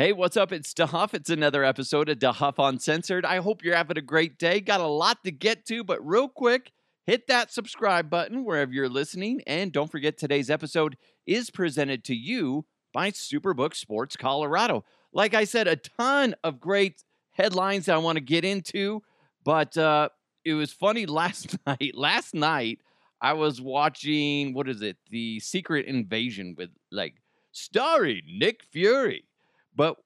Hey, 0.00 0.14
what's 0.14 0.38
up? 0.38 0.50
It's 0.50 0.72
DeHuff. 0.72 1.12
It's 1.12 1.28
another 1.28 1.62
episode 1.62 2.08
of 2.08 2.18
DeHuff 2.18 2.54
Uncensored. 2.56 3.26
I 3.26 3.36
hope 3.36 3.62
you're 3.62 3.76
having 3.76 3.98
a 3.98 4.00
great 4.00 4.38
day. 4.38 4.58
Got 4.58 4.80
a 4.80 4.86
lot 4.86 5.22
to 5.24 5.30
get 5.30 5.66
to, 5.66 5.84
but 5.84 6.02
real 6.02 6.26
quick, 6.26 6.72
hit 7.04 7.26
that 7.26 7.52
subscribe 7.52 8.08
button 8.08 8.46
wherever 8.46 8.72
you're 8.72 8.88
listening. 8.88 9.42
And 9.46 9.70
don't 9.70 9.90
forget, 9.90 10.16
today's 10.16 10.48
episode 10.48 10.96
is 11.26 11.50
presented 11.50 12.02
to 12.04 12.14
you 12.14 12.64
by 12.94 13.10
Superbook 13.10 13.74
Sports 13.74 14.16
Colorado. 14.16 14.86
Like 15.12 15.34
I 15.34 15.44
said, 15.44 15.68
a 15.68 15.76
ton 15.76 16.34
of 16.42 16.60
great 16.60 17.04
headlines 17.32 17.84
that 17.84 17.96
I 17.96 17.98
want 17.98 18.16
to 18.16 18.24
get 18.24 18.42
into, 18.42 19.02
but 19.44 19.76
uh, 19.76 20.08
it 20.46 20.54
was 20.54 20.72
funny 20.72 21.04
last 21.20 21.58
night. 21.66 21.92
Last 21.92 22.32
night, 22.32 22.78
I 23.20 23.34
was 23.34 23.60
watching, 23.60 24.54
what 24.54 24.66
is 24.66 24.80
it? 24.80 24.96
The 25.10 25.40
Secret 25.40 25.84
Invasion 25.84 26.54
with 26.56 26.70
like 26.90 27.16
starring 27.52 28.22
Nick 28.38 28.62
Fury. 28.72 29.24
But 29.80 29.96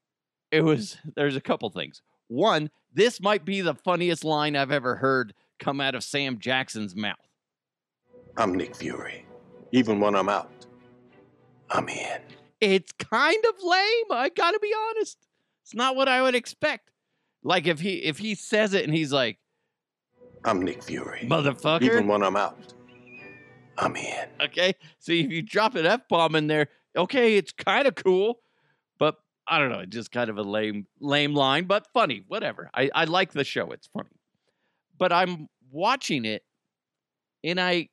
it 0.53 0.63
was, 0.63 0.99
there's 1.17 1.35
a 1.35 1.41
couple 1.41 1.69
things. 1.69 2.01
One, 2.29 2.71
this 2.93 3.21
might 3.21 3.45
be 3.45 3.61
the 3.61 3.75
funniest 3.75 4.23
line 4.23 4.55
I've 4.55 4.71
ever 4.71 4.95
heard 4.95 5.35
come 5.59 5.81
out 5.81 5.97
of 5.97 6.05
Sam 6.05 6.39
Jackson's 6.39 6.95
mouth. 6.95 7.17
I'm 8.37 8.55
Nick 8.55 8.77
Fury. 8.77 9.27
Even 9.73 9.99
when 9.99 10.15
I'm 10.15 10.29
out, 10.29 10.67
I'm 11.71 11.89
in. 11.89 12.21
It's 12.61 12.93
kind 12.93 13.45
of 13.49 13.55
lame. 13.65 14.05
I 14.13 14.29
gotta 14.29 14.61
be 14.61 14.73
honest. 14.91 15.19
It's 15.65 15.75
not 15.75 15.97
what 15.97 16.07
I 16.07 16.23
would 16.23 16.37
expect. 16.37 16.93
Like 17.43 17.67
if 17.67 17.81
he 17.81 17.95
if 17.95 18.19
he 18.19 18.37
says 18.37 18.75
it 18.75 18.85
and 18.85 18.95
he's 18.95 19.13
like, 19.13 19.39
I'm 20.45 20.63
Nick 20.63 20.85
Fury. 20.85 21.27
motherfucker. 21.29 21.83
Even 21.83 22.07
when 22.07 22.23
I'm 22.23 22.37
out, 22.37 22.73
I'm 23.77 23.97
in. 23.97 24.29
okay. 24.41 24.75
See 25.01 25.19
if 25.19 25.33
you 25.33 25.43
drop 25.43 25.75
an 25.75 25.85
F 25.85 26.07
bomb 26.09 26.37
in 26.37 26.47
there, 26.47 26.69
okay, 26.97 27.37
it's 27.37 27.51
kind 27.51 27.89
of 27.89 27.97
cool. 27.97 28.39
I 29.47 29.59
don't 29.59 29.71
know, 29.71 29.85
just 29.85 30.11
kind 30.11 30.31
of 30.31 30.39
a 30.39 30.43
lame, 30.43 30.87
lame 31.01 31.35
line, 31.35 31.65
but 31.65 31.87
funny. 31.93 32.25
Whatever. 32.27 32.71
I, 32.75 32.91
I 32.95 33.05
like 33.05 33.33
the 33.33 33.45
show. 33.45 33.73
It's 33.73 33.89
funny. 33.89 34.09
But 34.99 35.13
I'm 35.13 35.49
watching 35.71 36.25
it 36.25 36.45
and 37.43 37.61
I 37.61 37.89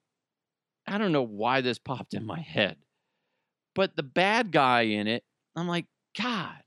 I 0.87 0.97
don't 0.97 1.11
know 1.11 1.25
why 1.25 1.61
this 1.61 1.77
popped 1.77 2.13
in 2.13 2.25
my 2.25 2.39
head. 2.39 2.77
But 3.75 3.95
the 3.95 4.03
bad 4.03 4.51
guy 4.51 4.81
in 4.81 5.07
it, 5.07 5.23
I'm 5.55 5.67
like, 5.67 5.85
God, 6.19 6.57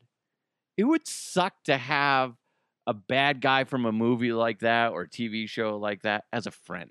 it 0.77 0.85
would 0.85 1.07
suck 1.07 1.55
to 1.65 1.77
have 1.77 2.35
a 2.87 2.95
bad 2.95 3.41
guy 3.41 3.65
from 3.65 3.85
a 3.87 3.93
movie 3.93 4.33
like 4.33 4.61
that 4.61 4.93
or 4.93 5.07
TV 5.07 5.49
show 5.49 5.77
like 5.77 6.03
that 6.03 6.25
as 6.33 6.47
a 6.47 6.51
friend. 6.51 6.91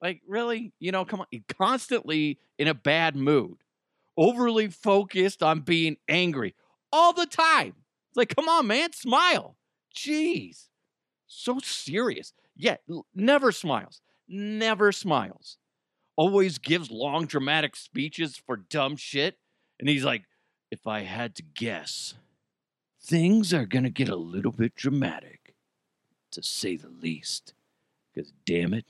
Like, 0.00 0.22
really? 0.26 0.72
You 0.80 0.92
know, 0.92 1.04
come 1.04 1.20
on. 1.20 1.26
Constantly 1.58 2.38
in 2.58 2.68
a 2.68 2.74
bad 2.74 3.16
mood, 3.16 3.58
overly 4.16 4.68
focused 4.68 5.42
on 5.42 5.60
being 5.60 5.96
angry 6.08 6.54
all 6.94 7.12
the 7.12 7.26
time. 7.26 7.74
It's 8.08 8.16
like, 8.16 8.34
come 8.34 8.48
on, 8.48 8.68
man, 8.68 8.92
smile. 8.92 9.56
Jeez. 9.94 10.68
So 11.26 11.58
serious. 11.58 12.32
Yet 12.54 12.82
never 13.12 13.50
smiles. 13.50 14.00
Never 14.28 14.92
smiles. 14.92 15.58
Always 16.14 16.58
gives 16.58 16.92
long 16.92 17.26
dramatic 17.26 17.74
speeches 17.74 18.36
for 18.36 18.56
dumb 18.56 18.94
shit. 18.96 19.38
And 19.80 19.88
he's 19.88 20.04
like, 20.04 20.22
if 20.70 20.86
I 20.86 21.00
had 21.00 21.34
to 21.34 21.42
guess, 21.42 22.14
things 23.02 23.52
are 23.52 23.66
going 23.66 23.82
to 23.82 23.90
get 23.90 24.08
a 24.08 24.16
little 24.16 24.52
bit 24.52 24.76
dramatic, 24.76 25.56
to 26.30 26.44
say 26.44 26.76
the 26.76 26.88
least. 26.88 27.54
Because 28.14 28.32
damn 28.46 28.72
it, 28.72 28.86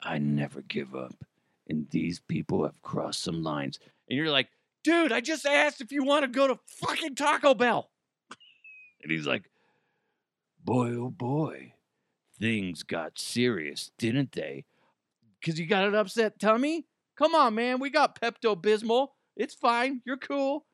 I 0.00 0.18
never 0.18 0.62
give 0.62 0.94
up. 0.94 1.24
And 1.68 1.88
these 1.90 2.20
people 2.20 2.62
have 2.64 2.80
crossed 2.82 3.24
some 3.24 3.42
lines. 3.42 3.80
And 4.08 4.16
you're 4.16 4.30
like, 4.30 4.48
dude, 4.82 5.12
I 5.12 5.20
just 5.20 5.46
asked 5.46 5.80
if 5.80 5.92
you 5.92 6.04
want 6.04 6.22
to 6.22 6.28
go 6.28 6.48
to 6.48 6.58
fucking 6.66 7.14
Taco 7.14 7.54
Bell. 7.54 7.90
and 9.02 9.10
he's 9.10 9.26
like, 9.26 9.50
boy, 10.64 10.90
oh 10.94 11.10
boy, 11.10 11.74
things 12.38 12.82
got 12.82 13.18
serious, 13.18 13.90
didn't 13.98 14.32
they? 14.32 14.64
Because 15.40 15.58
you 15.58 15.66
got 15.66 15.84
an 15.86 15.94
upset 15.94 16.38
tummy? 16.38 16.86
Come 17.16 17.34
on, 17.34 17.54
man. 17.54 17.78
We 17.78 17.90
got 17.90 18.20
Pepto 18.20 18.60
Bismol. 18.60 19.08
It's 19.36 19.54
fine. 19.54 20.02
You're 20.04 20.16
cool. 20.16 20.66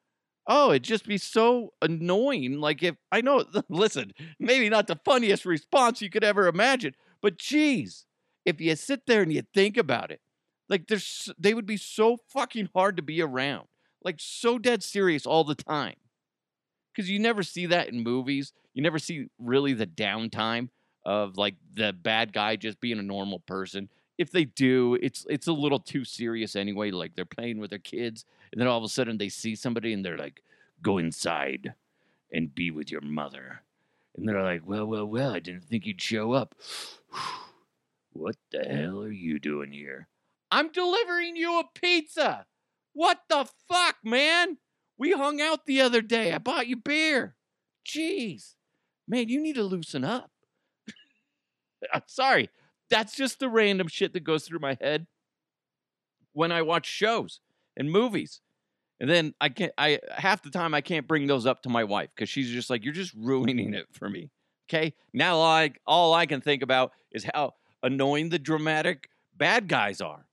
Oh, 0.47 0.71
it'd 0.71 0.83
just 0.83 1.06
be 1.06 1.19
so 1.19 1.75
annoying. 1.83 2.59
Like 2.59 2.83
if 2.83 2.97
I 3.12 3.21
know, 3.21 3.44
listen, 3.69 4.12
maybe 4.38 4.69
not 4.69 4.87
the 4.87 4.99
funniest 5.04 5.44
response 5.44 6.00
you 6.00 6.10
could 6.10 6.25
ever 6.25 6.47
imagine, 6.49 6.94
but 7.21 7.38
geez, 7.38 8.06
if 8.47 8.60
you 8.60 8.75
sit 8.77 9.06
there 9.06 9.22
and 9.22 9.33
you 9.33 9.43
think 9.54 9.77
about 9.77 10.10
it, 10.10 10.21
like 10.69 10.87
there's 10.87 11.31
they 11.38 11.53
would 11.53 11.66
be 11.66 11.77
so 11.77 12.16
fucking 12.28 12.71
hard 12.75 12.97
to 12.97 13.03
be 13.03 13.21
around, 13.21 13.69
like 14.09 14.21
so 14.21 14.59
dead 14.59 14.83
serious 14.83 15.27
all 15.27 15.45
the 15.45 15.55
time. 15.55 15.97
Because 16.91 17.11
you 17.11 17.19
never 17.19 17.43
see 17.43 17.67
that 17.67 17.91
in 17.91 18.03
movies. 18.03 18.55
You 18.73 18.83
never 18.83 18.99
see 18.99 19.29
really 19.39 19.75
the 19.75 19.87
downtime 19.87 20.71
of 21.05 21.37
like 21.37 21.57
the 21.75 21.93
bad 21.93 22.33
guy 22.33 22.57
just 22.57 22.81
being 22.81 22.99
a 22.99 23.03
normal 23.03 23.41
person. 23.41 23.91
If 24.17 24.31
they 24.31 24.47
do, 24.47 24.95
it's 25.03 25.27
it's 25.29 25.47
a 25.47 25.53
little 25.53 25.79
too 25.79 26.05
serious 26.05 26.57
anyway. 26.57 26.91
Like 26.91 27.15
they're 27.15 27.27
playing 27.27 27.59
with 27.59 27.69
their 27.69 27.79
kids, 27.79 28.25
and 28.51 28.59
then 28.61 28.67
all 28.67 28.79
of 28.79 28.85
a 28.85 28.89
sudden 28.89 29.19
they 29.19 29.29
see 29.29 29.55
somebody 29.55 29.93
and 29.93 30.03
they're 30.03 30.17
like, 30.17 30.43
"Go 30.83 30.97
inside 30.97 31.75
and 32.33 32.55
be 32.55 32.71
with 32.71 32.91
your 32.91 33.03
mother," 33.03 33.63
and 34.17 34.27
they're 34.27 34.43
like, 34.43 34.63
"Well, 34.67 34.87
well, 34.87 35.07
well, 35.07 35.35
I 35.35 35.39
didn't 35.39 35.65
think 35.65 35.87
you'd 35.87 36.01
show 36.01 36.33
up." 36.33 36.55
What 38.13 38.37
the 38.51 38.65
hell 38.65 39.03
are 39.03 39.13
you 39.13 39.39
doing 39.39 39.71
here? 39.71 40.09
I'm 40.51 40.73
delivering 40.73 41.37
you 41.37 41.61
a 41.61 41.65
pizza. 41.73 42.47
What 42.98 43.20
the 43.28 43.47
fuck, 43.69 43.94
man? 44.03 44.59
We 44.98 45.12
hung 45.12 45.41
out 45.41 45.66
the 45.66 45.81
other 45.82 46.03
day. 46.03 46.32
I 46.32 46.38
bought 46.38 46.66
you 46.66 46.75
beer. 46.75 47.36
Jeez. 47.86 48.54
Man, 49.06 49.28
you 49.28 49.41
need 49.41 49.54
to 49.54 49.62
loosen 49.62 50.03
up. 50.03 50.32
Sorry. 52.09 52.50
That's 52.91 53.14
just 53.14 53.38
the 53.38 53.48
random 53.48 53.86
shit 53.86 54.14
that 54.14 54.25
goes 54.25 54.44
through 54.44 54.59
my 54.59 54.76
head 54.81 55.06
when 56.32 56.50
I 56.50 56.62
watch 56.62 56.86
shows 56.86 57.38
and 57.76 57.88
movies. 57.88 58.41
And 58.98 59.09
then 59.09 59.32
I 59.41 59.50
can't 59.50 59.72
I 59.78 60.00
half 60.10 60.42
the 60.42 60.50
time 60.50 60.75
I 60.75 60.80
can't 60.80 61.06
bring 61.06 61.28
those 61.28 61.47
up 61.47 61.62
to 61.62 61.69
my 61.69 61.84
wife 61.84 62.09
because 62.16 62.28
she's 62.28 62.50
just 62.50 62.69
like, 62.69 62.82
you're 62.82 62.92
just 62.92 63.15
ruining 63.15 63.75
it 63.75 63.86
for 63.92 64.10
me. 64.10 64.32
Okay. 64.69 64.92
Now 65.12 65.41
I 65.41 65.70
all 65.86 66.15
I 66.15 66.26
can 66.26 66.41
think 66.41 66.65
about 66.65 66.91
is 67.12 67.25
how 67.32 67.54
annoying 67.80 68.30
the 68.30 68.41
dramatic 68.41 69.09
bad 69.36 69.69
guys 69.69 70.00
are. 70.00 70.26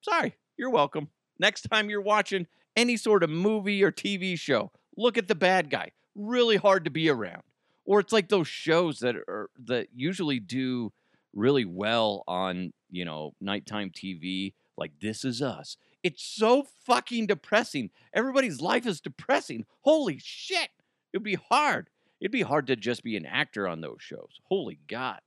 Sorry, 0.00 0.34
you're 0.56 0.70
welcome. 0.70 1.08
Next 1.42 1.62
time 1.62 1.90
you're 1.90 2.00
watching 2.00 2.46
any 2.76 2.96
sort 2.96 3.24
of 3.24 3.28
movie 3.28 3.82
or 3.82 3.90
TV 3.90 4.38
show, 4.38 4.70
look 4.96 5.18
at 5.18 5.26
the 5.26 5.34
bad 5.34 5.70
guy. 5.70 5.90
Really 6.14 6.56
hard 6.56 6.84
to 6.84 6.90
be 6.90 7.08
around. 7.08 7.42
Or 7.84 7.98
it's 7.98 8.12
like 8.12 8.28
those 8.28 8.46
shows 8.46 9.00
that 9.00 9.16
are 9.16 9.50
that 9.64 9.88
usually 9.92 10.38
do 10.38 10.92
really 11.34 11.64
well 11.64 12.22
on, 12.28 12.72
you 12.92 13.04
know, 13.04 13.34
nighttime 13.40 13.90
TV, 13.90 14.54
like 14.76 14.92
This 15.00 15.24
Is 15.24 15.42
Us. 15.42 15.76
It's 16.04 16.22
so 16.22 16.64
fucking 16.86 17.26
depressing. 17.26 17.90
Everybody's 18.14 18.60
life 18.60 18.86
is 18.86 19.00
depressing. 19.00 19.66
Holy 19.80 20.20
shit. 20.22 20.68
It'd 21.12 21.24
be 21.24 21.38
hard. 21.50 21.90
It'd 22.20 22.30
be 22.30 22.42
hard 22.42 22.68
to 22.68 22.76
just 22.76 23.02
be 23.02 23.16
an 23.16 23.26
actor 23.26 23.66
on 23.66 23.80
those 23.80 23.98
shows. 23.98 24.38
Holy 24.44 24.78
God. 24.86 25.18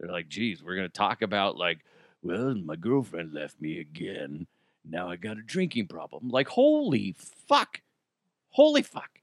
They're 0.00 0.10
like, 0.10 0.30
geez, 0.30 0.62
we're 0.64 0.76
going 0.76 0.88
to 0.88 0.92
talk 0.92 1.20
about, 1.20 1.58
like, 1.58 1.80
well, 2.22 2.54
my 2.54 2.76
girlfriend 2.76 3.34
left 3.34 3.60
me 3.60 3.78
again. 3.78 4.46
Now 4.88 5.08
I 5.08 5.16
got 5.16 5.38
a 5.38 5.42
drinking 5.42 5.86
problem. 5.86 6.28
Like, 6.28 6.48
holy 6.48 7.14
fuck. 7.48 7.80
Holy 8.50 8.82
fuck. 8.82 9.20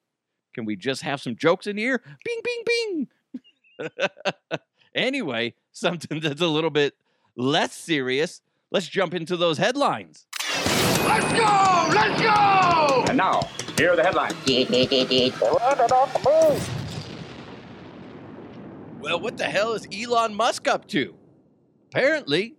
Can 0.53 0.65
we 0.65 0.75
just 0.75 1.03
have 1.03 1.21
some 1.21 1.35
jokes 1.35 1.67
in 1.67 1.77
here? 1.77 2.01
Bing, 2.25 2.39
bing, 2.43 3.07
bing. 3.79 3.89
anyway, 4.95 5.53
something 5.71 6.19
that's 6.21 6.41
a 6.41 6.47
little 6.47 6.69
bit 6.69 6.95
less 7.35 7.73
serious. 7.73 8.41
Let's 8.71 8.87
jump 8.87 9.13
into 9.13 9.37
those 9.37 9.57
headlines. 9.57 10.25
Let's 11.05 11.31
go! 11.33 11.89
Let's 11.93 12.21
go! 12.21 13.05
And 13.07 13.17
now, 13.17 13.47
here 13.77 13.93
are 13.93 13.95
the 13.95 14.03
headlines. 14.03 14.35
Well, 18.99 19.21
what 19.21 19.37
the 19.37 19.45
hell 19.45 19.73
is 19.73 19.87
Elon 19.93 20.35
Musk 20.35 20.67
up 20.67 20.85
to? 20.89 21.15
Apparently, 21.87 22.55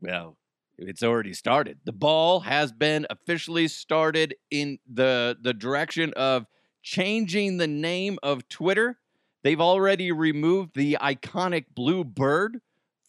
well, 0.00 0.36
it's 0.78 1.02
already 1.02 1.34
started. 1.34 1.78
The 1.84 1.92
ball 1.92 2.40
has 2.40 2.72
been 2.72 3.06
officially 3.10 3.68
started 3.68 4.34
in 4.50 4.78
the 4.90 5.36
the 5.40 5.54
direction 5.54 6.12
of 6.14 6.46
changing 6.82 7.56
the 7.56 7.66
name 7.66 8.18
of 8.22 8.48
Twitter. 8.48 8.98
They've 9.42 9.60
already 9.60 10.12
removed 10.12 10.74
the 10.74 10.98
iconic 11.00 11.66
blue 11.74 12.04
bird 12.04 12.60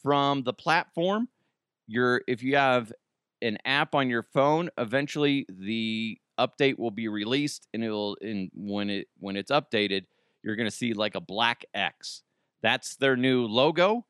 from 0.02 0.44
the 0.44 0.54
platform. 0.54 1.30
Your 1.88 2.22
if 2.28 2.44
you 2.44 2.56
have 2.56 2.92
an 3.42 3.58
app 3.66 3.96
on 3.96 4.10
your 4.10 4.24
phone, 4.24 4.70
eventually 4.78 5.46
the 5.50 6.20
update 6.40 6.78
will 6.78 6.92
be 6.92 7.08
released 7.08 7.68
and 7.74 7.84
it'll 7.84 8.16
in 8.16 8.50
when 8.54 8.90
it 8.90 9.08
when 9.20 9.36
it's 9.36 9.52
updated, 9.52 10.06
you're 10.44 10.56
going 10.56 10.70
to 10.70 10.76
see 10.76 10.94
like 10.94 11.16
a 11.16 11.22
black 11.22 11.66
X. 11.74 12.24
That's 12.62 12.96
their 12.96 13.16
new 13.16 13.46
logo 13.46 14.06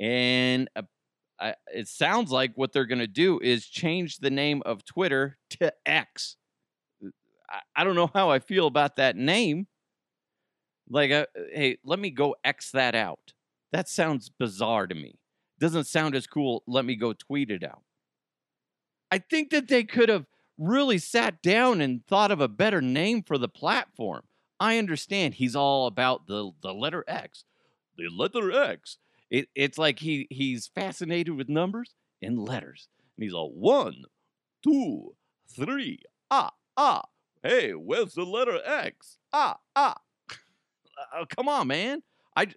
and 0.00 0.68
I, 1.42 1.54
it 1.74 1.88
sounds 1.88 2.30
like 2.30 2.52
what 2.54 2.72
they're 2.72 2.86
going 2.86 3.00
to 3.00 3.08
do 3.08 3.40
is 3.40 3.66
change 3.66 4.18
the 4.18 4.30
name 4.30 4.62
of 4.64 4.84
Twitter 4.84 5.38
to 5.50 5.72
X. 5.84 6.36
I, 7.50 7.60
I 7.76 7.84
don't 7.84 7.96
know 7.96 8.10
how 8.14 8.30
I 8.30 8.38
feel 8.38 8.66
about 8.68 8.96
that 8.96 9.16
name, 9.16 9.66
Like, 10.88 11.10
uh, 11.10 11.26
hey, 11.52 11.78
let 11.84 11.98
me 11.98 12.10
go 12.10 12.36
X 12.44 12.70
that 12.72 12.94
out. 12.94 13.32
That 13.72 13.88
sounds 13.88 14.28
bizarre 14.28 14.86
to 14.86 14.94
me. 14.94 15.18
Doesn't 15.58 15.86
sound 15.86 16.14
as 16.14 16.26
cool. 16.26 16.62
Let 16.66 16.84
me 16.84 16.96
go 16.96 17.12
tweet 17.12 17.50
it 17.50 17.64
out. 17.64 17.82
I 19.10 19.18
think 19.18 19.50
that 19.50 19.68
they 19.68 19.84
could 19.84 20.08
have 20.08 20.26
really 20.58 20.98
sat 20.98 21.42
down 21.42 21.80
and 21.80 22.06
thought 22.06 22.30
of 22.30 22.40
a 22.40 22.48
better 22.48 22.80
name 22.80 23.22
for 23.22 23.38
the 23.38 23.48
platform. 23.48 24.22
I 24.60 24.78
understand 24.78 25.34
he's 25.34 25.56
all 25.56 25.86
about 25.86 26.26
the 26.26 26.52
the 26.62 26.72
letter 26.74 27.04
X. 27.08 27.44
The 27.96 28.08
letter 28.08 28.52
X. 28.52 28.98
It, 29.32 29.48
it's 29.54 29.78
like 29.78 29.98
he 29.98 30.26
he's 30.28 30.68
fascinated 30.68 31.34
with 31.34 31.48
numbers 31.48 31.94
and 32.20 32.38
letters. 32.38 32.88
And 33.16 33.24
he's 33.24 33.32
all 33.32 33.50
one, 33.50 34.04
two, 34.62 35.14
three, 35.48 36.00
ah, 36.30 36.52
ah. 36.76 37.04
Hey, 37.42 37.72
where's 37.72 38.12
the 38.12 38.24
letter 38.24 38.60
X? 38.64 39.16
Ah, 39.32 39.56
ah. 39.74 39.96
Uh, 40.30 41.24
come 41.34 41.48
on, 41.48 41.66
man. 41.66 42.02
I 42.36 42.48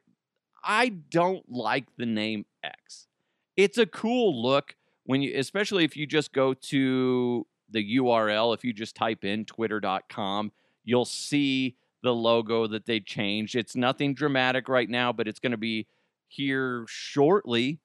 I 0.61 0.89
don't 0.89 1.49
like 1.49 1.85
the 1.97 2.05
name 2.05 2.45
X. 2.61 3.07
It's 3.55 3.77
a 3.77 3.85
cool 3.85 4.43
look 4.43 4.75
when 5.05 5.21
you 5.21 5.33
especially 5.39 5.85
if 5.85 5.95
you 5.95 6.05
just 6.05 6.33
go 6.33 6.53
to 6.53 7.47
the 7.69 7.97
URL, 7.97 8.53
if 8.53 8.65
you 8.65 8.73
just 8.73 8.97
type 8.97 9.23
in 9.23 9.45
twitter.com, 9.45 10.51
you'll 10.83 11.05
see 11.05 11.77
the 12.03 12.13
logo 12.13 12.67
that 12.67 12.85
they 12.85 12.99
changed. 12.99 13.55
It's 13.55 13.77
nothing 13.77 14.13
dramatic 14.13 14.67
right 14.67 14.89
now, 14.89 15.13
but 15.13 15.27
it's 15.29 15.39
going 15.39 15.51
to 15.51 15.57
be 15.57 15.87
here 16.27 16.85
shortly 16.87 17.79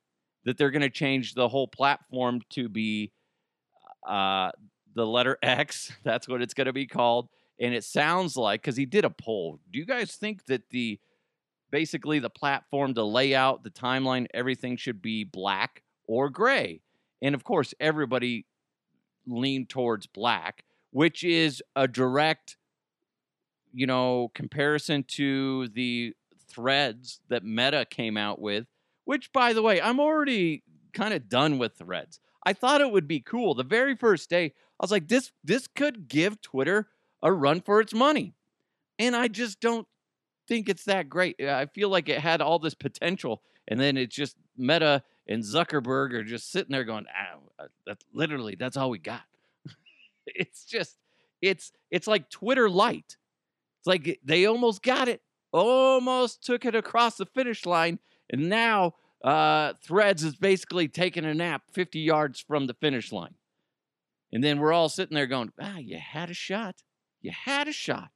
that 0.45 0.57
they're 0.57 0.71
going 0.71 0.83
to 0.83 0.91
change 0.91 1.35
the 1.35 1.49
whole 1.49 1.69
platform 1.69 2.41
to 2.51 2.69
be 2.69 3.13
uh, 4.07 4.51
the 4.95 5.07
letter 5.07 5.39
X. 5.43 5.93
That's 6.05 6.29
what 6.29 6.43
it's 6.43 6.55
going 6.55 6.67
to 6.67 6.73
be 6.73 6.87
called. 6.87 7.29
And 7.61 7.75
it 7.75 7.85
sounds 7.85 8.37
like 8.37 8.63
because 8.63 8.77
he 8.77 8.87
did 8.87 9.05
a 9.05 9.11
poll. 9.11 9.61
Do 9.71 9.79
you 9.79 9.85
guys 9.85 10.17
think 10.17 10.47
that 10.47 10.71
the 10.71 10.99
basically 11.71 12.19
the 12.19 12.31
platform, 12.31 12.95
the 12.95 13.07
layout, 13.07 13.63
the 13.63 13.71
timeline, 13.71 14.27
everything 14.33 14.77
should 14.77 15.03
be 15.03 15.25
black 15.25 15.83
or 16.07 16.31
gray? 16.31 16.81
And 17.23 17.35
of 17.35 17.45
course, 17.45 17.75
everybody 17.79 18.47
leaned 19.27 19.69
towards 19.69 20.07
black, 20.07 20.65
which 20.91 21.23
is 21.23 21.63
a 21.77 21.87
direct, 21.87 22.57
you 23.73 23.87
know, 23.87 24.31
comparison 24.35 25.05
to 25.09 25.69
the 25.69 26.15
threads 26.51 27.21
that 27.29 27.45
Meta 27.45 27.87
came 27.89 28.17
out 28.17 28.41
with, 28.41 28.67
which, 29.05 29.33
by 29.33 29.53
the 29.53 29.63
way, 29.63 29.81
I'm 29.81 30.01
already 30.01 30.63
kind 30.93 31.15
of 31.15 31.29
done 31.29 31.59
with 31.59 31.77
threads. 31.77 32.21
I 32.45 32.53
thought 32.53 32.81
it 32.81 32.91
would 32.91 33.07
be 33.09 33.21
cool. 33.21 33.55
The 33.55 33.63
very 33.65 33.95
first 33.97 34.31
day, 34.31 34.47
I 34.47 34.85
was 34.85 34.91
like, 34.91 35.09
this 35.09 35.31
this 35.45 35.67
could 35.67 36.09
give 36.09 36.41
Twitter 36.41 36.89
a 37.23 37.33
run 37.33 37.61
for 37.61 37.81
its 37.81 37.93
money. 37.93 38.35
And 38.99 39.15
I 39.15 39.29
just 39.29 39.61
don't 39.61 39.87
think 40.49 40.69
it's 40.69 40.85
that 40.85 41.09
great. 41.09 41.41
I 41.41 41.67
feel 41.67 41.89
like 41.89 42.09
it 42.09 42.21
had 42.21 42.41
all 42.41 42.59
this 42.59 42.75
potential, 42.75 43.43
and 43.69 43.79
then 43.79 43.97
it's 43.97 44.15
just 44.15 44.37
Meta 44.57 45.03
and 45.29 45.43
Zuckerberg 45.43 46.13
are 46.13 46.25
just 46.25 46.51
sitting 46.51 46.73
there 46.73 46.85
going, 46.85 47.07
ah, 47.15 47.67
that's 47.87 48.05
literally 48.13 48.57
that's 48.59 48.77
all 48.77 48.91
we 48.91 48.99
got. 48.99 49.23
it's 50.27 50.65
just 50.65 50.97
it's 51.41 51.73
it's 51.91 52.07
like 52.07 52.31
Twitter 52.31 52.69
light. 52.69 53.17
It's 53.79 53.87
like 53.87 54.21
they 54.25 54.47
almost 54.47 54.83
got 54.83 55.09
it, 55.09 55.23
almost 55.53 56.45
took 56.45 56.65
it 56.65 56.75
across 56.75 57.17
the 57.17 57.27
finish 57.27 57.67
line, 57.67 57.99
and 58.31 58.49
now 58.49 58.95
uh, 59.25 59.75
Threads 59.83 60.25
is 60.25 60.37
basically 60.37 60.89
taking 60.89 61.25
a 61.25 61.35
nap 61.35 61.63
50 61.73 61.99
yards 62.01 62.41
from 62.41 62.67
the 62.67 62.75
finish 62.75 63.13
line. 63.13 63.35
And 64.33 64.43
then 64.43 64.61
we're 64.61 64.73
all 64.73 64.89
sitting 64.89 65.15
there 65.15 65.27
going, 65.27 65.53
ah, 65.61 65.79
you 65.79 65.99
had 65.99 66.31
a 66.31 66.35
shot. 66.35 66.83
You 67.21 67.33
had 67.33 67.69
a 67.69 67.73
shot. 67.73 68.11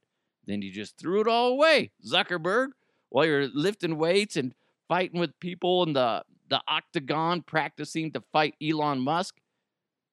Then 0.47 0.61
you 0.61 0.71
just 0.71 0.97
threw 0.97 1.21
it 1.21 1.27
all 1.27 1.49
away, 1.49 1.91
Zuckerberg, 2.05 2.69
while 3.09 3.25
you're 3.25 3.47
lifting 3.47 3.97
weights 3.97 4.37
and 4.37 4.53
fighting 4.87 5.19
with 5.19 5.39
people 5.39 5.83
in 5.83 5.93
the, 5.93 6.23
the 6.49 6.61
octagon 6.67 7.41
practicing 7.41 8.11
to 8.13 8.23
fight 8.31 8.55
Elon 8.61 8.99
Musk. 8.99 9.35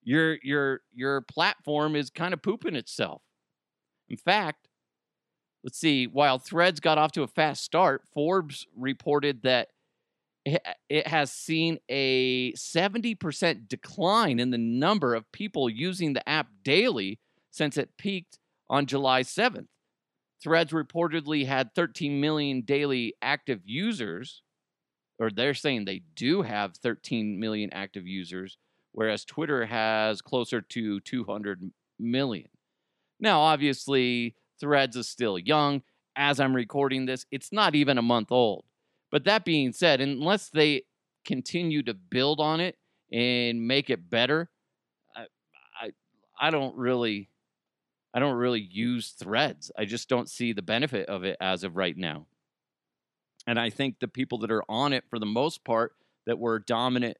Your 0.05 0.39
your 0.43 0.81
your 0.93 1.21
platform 1.21 1.95
is 1.95 2.11
kind 2.11 2.35
of 2.35 2.43
pooping 2.43 2.75
itself. 2.75 3.23
In 4.09 4.17
fact, 4.17 4.67
let's 5.65 5.79
see, 5.79 6.07
while 6.07 6.39
Threads 6.39 6.81
got 6.81 6.99
off 6.99 7.13
to 7.13 7.23
a 7.23 7.29
fast 7.29 7.65
start, 7.65 8.03
Forbes 8.13 8.67
reported 8.77 9.43
that 9.43 9.69
it 10.45 10.61
uh, 10.67 11.09
has 11.09 11.31
seen 11.31 11.79
a 11.89 12.53
70% 12.55 13.69
decline 13.69 14.41
in 14.41 14.51
the 14.51 14.59
number 14.59 15.15
of 15.15 15.31
people 15.31 15.71
using 15.71 16.13
the 16.13 16.29
app 16.29 16.49
daily 16.65 17.21
since 17.51 17.77
it 17.77 17.97
peaked 17.97 18.39
on 18.69 18.87
July 18.87 19.23
7th. 19.23 19.69
Threads 20.43 20.73
reportedly 20.73 21.47
had 21.47 21.75
13 21.75 22.21
million 22.21 22.63
daily 22.63 23.15
active 23.23 23.61
users, 23.65 24.43
or 25.21 25.31
they're 25.31 25.55
saying 25.55 25.85
they 25.85 26.03
do 26.17 26.43
have 26.43 26.77
13 26.77 27.39
million 27.39 27.71
active 27.73 28.09
users, 28.09 28.59
whereas 28.91 29.25
Twitter 29.25 29.67
has 29.67 30.21
closer 30.21 30.61
to 30.61 30.99
200 30.99 31.71
million. 32.01 32.49
Now, 33.21 33.43
obviously, 33.43 34.35
Threads 34.63 34.97
is 34.97 35.09
still 35.09 35.39
young. 35.39 35.83
As 36.15 36.39
I'm 36.39 36.55
recording 36.55 37.05
this, 37.05 37.27
it's 37.33 37.53
not 37.53 37.75
even 37.75 37.99
a 37.99 38.03
month 38.03 38.31
old. 38.31 38.65
But 39.11 39.25
that 39.25 39.45
being 39.45 39.73
said, 39.73 40.01
unless 40.01 40.49
they 40.49 40.85
continue 41.27 41.83
to 41.83 41.95
build 41.95 42.39
on 42.41 42.61
it 42.61 42.79
and 43.13 43.67
make 43.67 43.91
it 43.91 44.09
better, 44.09 44.49
I, 45.17 45.27
I, 45.83 45.91
I 46.41 46.51
don't 46.51 46.77
really, 46.77 47.29
I 48.15 48.21
don't 48.21 48.37
really 48.37 48.61
use 48.61 49.11
threads. 49.11 49.73
I 49.77 49.85
just 49.85 50.09
don't 50.09 50.31
see 50.31 50.53
the 50.53 50.63
benefit 50.63 51.09
of 51.09 51.25
it 51.25 51.37
as 51.41 51.65
of 51.65 51.77
right 51.77 51.97
now. 51.97 52.27
And 53.47 53.59
I 53.59 53.71
think 53.71 53.97
the 53.99 54.07
people 54.07 54.39
that 54.39 54.53
are 54.53 54.65
on 54.69 54.93
it 54.93 55.05
for 55.11 55.19
the 55.19 55.27
most 55.27 55.65
part 55.65 55.95
that 56.27 56.39
were 56.39 56.61
dominant 56.61 57.17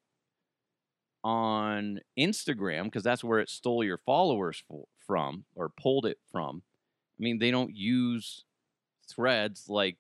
on 1.25 2.01
Instagram, 2.19 2.85
because 2.85 3.03
that's 3.03 3.25
where 3.25 3.41
it 3.41 3.51
stole 3.51 3.83
your 3.83 3.99
followers 3.99 4.63
from 5.07 5.45
or 5.57 5.69
pulled 5.69 6.07
it 6.07 6.19
from. 6.31 6.63
I 7.23 7.25
mean, 7.25 7.39
they 7.39 7.53
don't 7.53 7.75
use 7.75 8.45
threads 9.09 9.67
like 9.69 9.97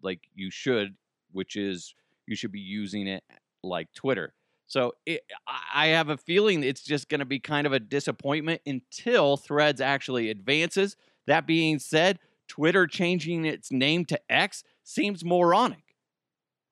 like 0.00 0.20
you 0.32 0.50
should, 0.50 0.94
which 1.32 1.56
is 1.56 1.92
you 2.26 2.36
should 2.36 2.52
be 2.52 2.60
using 2.60 3.08
it 3.08 3.24
like 3.64 3.92
Twitter. 3.94 4.32
So 4.68 4.92
it, 5.04 5.22
I 5.74 5.88
have 5.88 6.08
a 6.08 6.16
feeling 6.16 6.62
it's 6.62 6.84
just 6.84 7.08
going 7.08 7.18
to 7.18 7.24
be 7.24 7.40
kind 7.40 7.66
of 7.66 7.72
a 7.72 7.80
disappointment 7.80 8.62
until 8.64 9.36
Threads 9.36 9.80
actually 9.80 10.30
advances. 10.30 10.96
That 11.26 11.48
being 11.48 11.80
said, 11.80 12.20
Twitter 12.46 12.86
changing 12.86 13.44
its 13.44 13.72
name 13.72 14.04
to 14.04 14.20
X 14.30 14.62
seems 14.84 15.24
moronic. 15.24 15.96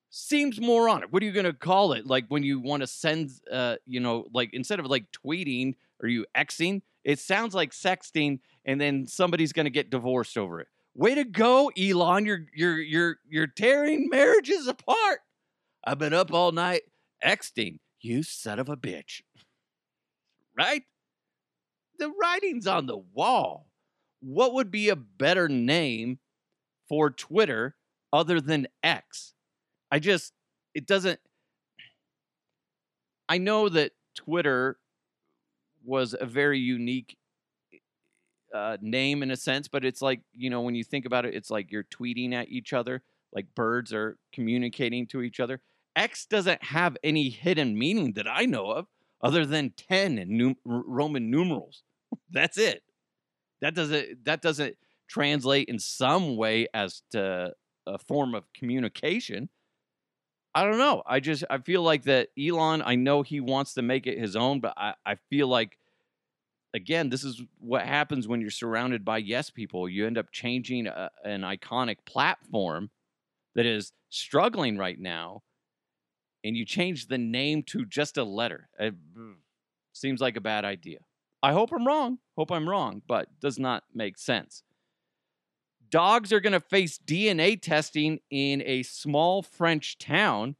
Seems 0.09 0.61
moronic. 0.61 1.09
What 1.11 1.21
are 1.21 1.25
you 1.25 1.33
going 1.33 1.45
to 1.45 1.53
call 1.53 1.91
it? 1.91 2.07
Like 2.07 2.27
when 2.29 2.43
you 2.43 2.61
want 2.61 2.81
to 2.81 2.87
send, 2.87 3.31
uh, 3.51 3.75
you 3.85 3.99
know, 3.99 4.27
like 4.33 4.51
instead 4.53 4.79
of 4.79 4.85
like 4.85 5.07
tweeting, 5.11 5.73
are 6.01 6.07
you 6.07 6.25
Xing? 6.37 6.81
It 7.03 7.19
sounds 7.19 7.53
like 7.53 7.71
sexting, 7.71 8.39
and 8.69 8.79
then 8.79 9.07
somebody's 9.07 9.51
going 9.51 9.65
to 9.65 9.71
get 9.71 9.89
divorced 9.89 10.37
over 10.37 10.59
it. 10.59 10.67
Way 10.93 11.15
to 11.15 11.23
go, 11.23 11.71
Elon. 11.75 12.25
You're 12.25 12.45
you're 12.53 12.79
you're 12.79 13.17
you're 13.27 13.47
tearing 13.47 14.09
marriages 14.09 14.67
apart. 14.67 15.21
I've 15.83 15.97
been 15.97 16.13
up 16.13 16.31
all 16.31 16.51
night 16.51 16.83
exting. 17.25 17.79
You 17.99 18.21
son 18.21 18.59
of 18.59 18.69
a 18.69 18.77
bitch. 18.77 19.21
Right? 20.55 20.83
The 21.97 22.13
writing's 22.21 22.67
on 22.67 22.85
the 22.85 22.97
wall. 22.97 23.65
What 24.19 24.53
would 24.53 24.69
be 24.69 24.89
a 24.89 24.95
better 24.95 25.49
name 25.49 26.19
for 26.87 27.09
Twitter 27.09 27.75
other 28.13 28.39
than 28.39 28.67
X? 28.83 29.33
I 29.91 29.97
just 29.97 30.31
it 30.75 30.85
doesn't 30.85 31.19
I 33.27 33.39
know 33.39 33.67
that 33.67 33.93
Twitter 34.15 34.77
was 35.83 36.13
a 36.19 36.27
very 36.27 36.59
unique 36.59 37.17
uh, 38.53 38.77
name 38.81 39.23
in 39.23 39.31
a 39.31 39.37
sense, 39.37 39.67
but 39.67 39.85
it's 39.85 40.01
like 40.01 40.21
you 40.33 40.49
know 40.49 40.61
when 40.61 40.75
you 40.75 40.83
think 40.83 41.05
about 41.05 41.25
it, 41.25 41.35
it's 41.35 41.49
like 41.49 41.71
you're 41.71 41.83
tweeting 41.83 42.33
at 42.33 42.49
each 42.49 42.73
other, 42.73 43.01
like 43.33 43.47
birds 43.55 43.93
are 43.93 44.17
communicating 44.33 45.07
to 45.07 45.21
each 45.21 45.39
other. 45.39 45.61
X 45.95 46.25
doesn't 46.25 46.63
have 46.63 46.97
any 47.03 47.29
hidden 47.29 47.77
meaning 47.77 48.13
that 48.13 48.27
I 48.27 48.45
know 48.45 48.71
of, 48.71 48.87
other 49.21 49.45
than 49.45 49.71
ten 49.71 50.17
and 50.17 50.31
num- 50.31 50.57
Roman 50.65 51.29
numerals. 51.29 51.83
That's 52.31 52.57
it. 52.57 52.83
That 53.61 53.75
doesn't 53.75 54.25
that 54.25 54.41
doesn't 54.41 54.77
translate 55.09 55.69
in 55.69 55.79
some 55.79 56.37
way 56.37 56.67
as 56.73 57.01
to 57.11 57.53
a 57.87 57.97
form 57.97 58.35
of 58.35 58.51
communication. 58.53 59.49
I 60.55 60.63
don't 60.63 60.77
know. 60.77 61.03
I 61.05 61.19
just 61.19 61.43
I 61.49 61.59
feel 61.59 61.83
like 61.83 62.03
that 62.03 62.29
Elon. 62.39 62.81
I 62.83 62.95
know 62.95 63.21
he 63.21 63.39
wants 63.39 63.73
to 63.75 63.81
make 63.81 64.07
it 64.07 64.17
his 64.19 64.35
own, 64.35 64.59
but 64.59 64.73
I 64.77 64.95
I 65.05 65.15
feel 65.29 65.47
like 65.47 65.78
again, 66.73 67.09
this 67.09 67.23
is 67.23 67.41
what 67.59 67.85
happens 67.85 68.27
when 68.27 68.41
you're 68.41 68.49
surrounded 68.49 69.03
by 69.03 69.17
yes 69.17 69.49
people. 69.49 69.89
You 69.89 70.05
end 70.05 70.17
up 70.17 70.31
changing 70.31 70.87
a, 70.87 71.09
an 71.23 71.41
iconic 71.41 71.97
platform 72.05 72.89
that 73.55 73.65
is 73.65 73.91
struggling 74.09 74.77
right 74.77 74.99
now, 74.99 75.41
and 76.43 76.55
you 76.55 76.65
change 76.65 77.07
the 77.07 77.17
name 77.17 77.63
to 77.63 77.85
just 77.85 78.17
a 78.17 78.23
letter. 78.23 78.69
It 78.79 78.95
seems 79.93 80.21
like 80.21 80.37
a 80.37 80.41
bad 80.41 80.65
idea. 80.65 80.99
I 81.41 81.53
hope 81.53 81.71
I'm 81.71 81.87
wrong. 81.87 82.19
Hope 82.37 82.51
I'm 82.51 82.67
wrong, 82.67 83.01
but 83.07 83.27
does 83.39 83.59
not 83.59 83.83
make 83.93 84.17
sense. 84.17 84.63
Dogs 85.89 86.31
are 86.31 86.39
going 86.39 86.53
to 86.53 86.59
face 86.59 86.99
DNA 87.03 87.59
testing 87.59 88.19
in 88.29 88.61
a 88.65 88.83
small 88.83 89.41
French 89.41 89.97
town. 89.97 90.55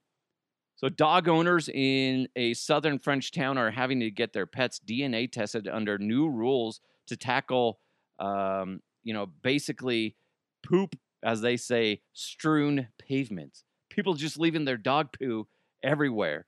So, 0.79 0.87
dog 0.87 1.27
owners 1.27 1.67
in 1.67 2.29
a 2.37 2.53
southern 2.53 2.99
French 2.99 3.33
town 3.33 3.57
are 3.57 3.69
having 3.69 3.99
to 3.99 4.09
get 4.09 4.31
their 4.31 4.45
pets 4.45 4.79
DNA 4.79 5.29
tested 5.29 5.67
under 5.67 5.97
new 5.97 6.29
rules 6.29 6.79
to 7.07 7.17
tackle, 7.17 7.79
um, 8.17 8.79
you 9.03 9.13
know, 9.13 9.25
basically 9.25 10.15
poop, 10.63 10.95
as 11.21 11.41
they 11.41 11.57
say, 11.57 11.99
strewn 12.13 12.87
pavements. 12.97 13.65
People 13.89 14.13
just 14.13 14.39
leaving 14.39 14.63
their 14.63 14.77
dog 14.77 15.09
poo 15.11 15.47
everywhere 15.83 16.45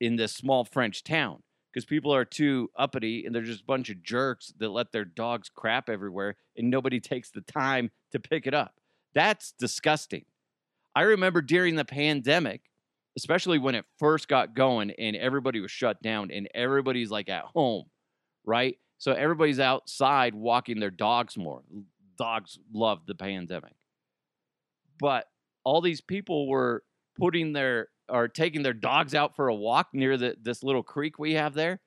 in 0.00 0.16
this 0.16 0.32
small 0.32 0.64
French 0.64 1.04
town 1.04 1.44
because 1.72 1.84
people 1.84 2.12
are 2.12 2.24
too 2.24 2.70
uppity 2.76 3.26
and 3.26 3.32
they're 3.32 3.42
just 3.42 3.62
a 3.62 3.66
bunch 3.66 3.90
of 3.90 4.02
jerks 4.02 4.52
that 4.58 4.70
let 4.70 4.90
their 4.90 5.04
dogs 5.04 5.48
crap 5.48 5.88
everywhere 5.88 6.34
and 6.56 6.68
nobody 6.68 6.98
takes 7.00 7.30
the 7.30 7.42
time 7.42 7.92
to 8.10 8.18
pick 8.18 8.44
it 8.44 8.54
up. 8.54 8.74
That's 9.14 9.52
disgusting. 9.52 10.24
I 10.96 11.02
remember 11.02 11.42
during 11.42 11.76
the 11.76 11.84
pandemic, 11.84 12.62
especially 13.18 13.58
when 13.58 13.74
it 13.74 13.84
first 13.98 14.28
got 14.28 14.54
going 14.54 14.92
and 14.92 15.16
everybody 15.16 15.58
was 15.60 15.72
shut 15.72 16.00
down 16.00 16.30
and 16.30 16.48
everybody's 16.54 17.10
like 17.10 17.28
at 17.28 17.42
home, 17.46 17.84
right? 18.46 18.76
So 18.98 19.10
everybody's 19.12 19.58
outside 19.58 20.36
walking 20.36 20.78
their 20.78 20.92
dogs 20.92 21.36
more. 21.36 21.62
Dogs 22.16 22.60
love 22.72 23.00
the 23.06 23.16
pandemic. 23.16 23.74
But 25.00 25.26
all 25.64 25.80
these 25.80 26.00
people 26.00 26.48
were 26.48 26.84
putting 27.18 27.52
their 27.52 27.88
are 28.08 28.28
taking 28.28 28.62
their 28.62 28.72
dogs 28.72 29.14
out 29.14 29.34
for 29.34 29.48
a 29.48 29.54
walk 29.54 29.88
near 29.92 30.16
the 30.16 30.36
this 30.40 30.62
little 30.62 30.84
creek 30.84 31.18
we 31.18 31.34
have 31.34 31.54
there, 31.54 31.80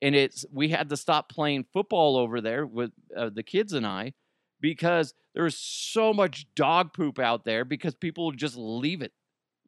and 0.00 0.14
it's 0.14 0.44
we 0.52 0.68
had 0.68 0.88
to 0.90 0.96
stop 0.96 1.28
playing 1.28 1.66
football 1.72 2.16
over 2.16 2.40
there 2.40 2.64
with 2.64 2.92
uh, 3.16 3.30
the 3.32 3.42
kids 3.42 3.72
and 3.72 3.84
I 3.84 4.14
because 4.60 5.12
there 5.34 5.44
was 5.44 5.58
so 5.58 6.12
much 6.12 6.46
dog 6.54 6.92
poop 6.92 7.18
out 7.18 7.44
there 7.44 7.64
because 7.64 7.94
people 7.94 8.32
just 8.32 8.56
leave 8.56 9.02
it. 9.02 9.12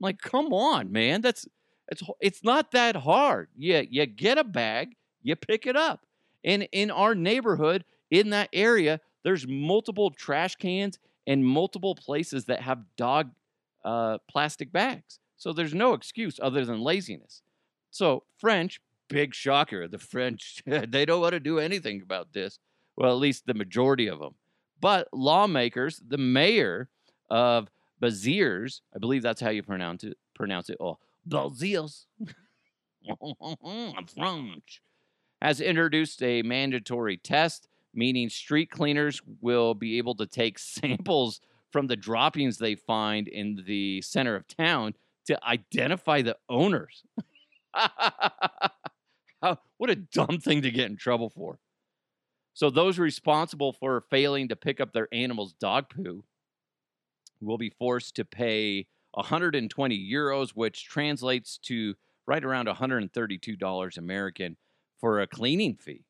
Like, 0.01 0.21
come 0.21 0.53
on, 0.53 0.91
man, 0.91 1.21
that's 1.21 1.47
it's 1.89 2.03
it's 2.21 2.45
not 2.45 2.73
that 2.73 2.97
hard. 2.97 3.49
Yeah, 3.57 3.83
you 3.89 4.07
get 4.07 4.39
a 4.39 4.45
bag, 4.45 4.97
you 5.23 5.37
pick 5.37 5.67
it 5.67 5.77
up, 5.77 6.07
and 6.45 6.69
in 6.73 6.91
our 6.91 7.15
neighborhood, 7.15 7.85
in 8.11 8.31
that 8.31 8.49
area, 8.53 9.01
there's 9.23 9.47
multiple 9.47 10.11
trash 10.11 10.57
cans 10.57 10.99
and 11.27 11.45
multiple 11.45 11.95
places 11.95 12.47
that 12.47 12.63
have 12.63 12.79
dog 12.97 13.31
uh, 13.85 14.19
plastic 14.29 14.73
bags. 14.73 15.19
So 15.37 15.53
there's 15.53 15.75
no 15.75 15.95
excuse 15.95 16.39
other 16.43 16.65
than 16.65 16.81
laziness. 16.81 17.43
So, 17.91 18.25
French, 18.39 18.81
big 19.09 19.35
shocker. 19.35 19.89
The 19.89 19.99
French, 19.99 20.63
they 20.67 21.05
don't 21.05 21.21
want 21.21 21.33
to 21.33 21.41
do 21.41 21.59
anything 21.59 22.03
about 22.03 22.33
this. 22.33 22.59
Well, 22.97 23.11
at 23.11 23.19
least 23.19 23.47
the 23.47 23.55
majority 23.55 24.07
of 24.07 24.19
them. 24.19 24.35
But 24.81 25.09
lawmakers, 25.13 26.03
the 26.07 26.19
mayor 26.19 26.89
of 27.29 27.69
Béziers, 28.01 28.81
I 28.95 28.99
believe 28.99 29.23
that's 29.23 29.41
how 29.41 29.51
you 29.51 29.63
pronounce 29.63 30.05
it, 30.05 30.17
pronounce 30.35 30.71
it. 30.71 30.77
Oh, 30.81 30.99
Béziers, 31.29 32.07
French, 34.15 34.83
has 35.43 35.61
introduced 35.61 36.23
a 36.23 36.43
mandatory 36.43 37.17
test, 37.17 37.69
meaning 37.95 38.29
street 38.29 38.71
cleaners 38.71 39.21
will 39.41 39.75
be 39.75 39.99
able 39.99 40.15
to 40.17 40.27
take 40.27 40.59
samples 40.61 41.41
from 41.71 41.87
the 41.87 41.97
droppings 41.97 42.59
they 42.59 42.75
find 42.75 43.29
in 43.29 43.63
the 43.67 44.03
center 44.03 44.35
of 44.35 44.49
town 44.49 44.95
to 45.27 45.39
identify 45.45 46.23
the 46.23 46.37
owners. 46.49 47.05
How, 47.75 49.59
what 49.77 49.91
a 49.91 49.97
dumb 49.97 50.39
thing 50.39 50.63
to 50.63 50.71
get 50.71 50.91
in 50.91 50.97
trouble 50.97 51.31
for. 51.31 51.59
So, 52.53 52.69
those 52.69 52.99
responsible 52.99 53.73
for 53.73 54.05
failing 54.11 54.49
to 54.49 54.57
pick 54.57 54.81
up 54.81 54.93
their 54.93 55.09
animal's 55.13 55.53
dog 55.53 55.89
poo 55.89 56.25
will 57.41 57.59
be 57.59 57.71
forced 57.71 58.15
to 58.17 58.25
pay 58.25 58.87
120 59.13 60.13
euros, 60.13 60.51
which 60.51 60.87
translates 60.87 61.59
to 61.59 61.95
right 62.27 62.45
around 62.45 62.69
$132 62.69 63.99
American 63.99 64.57
for 65.01 65.21
a 65.21 65.27
cleaning 65.27 65.77
fee. 65.77 66.05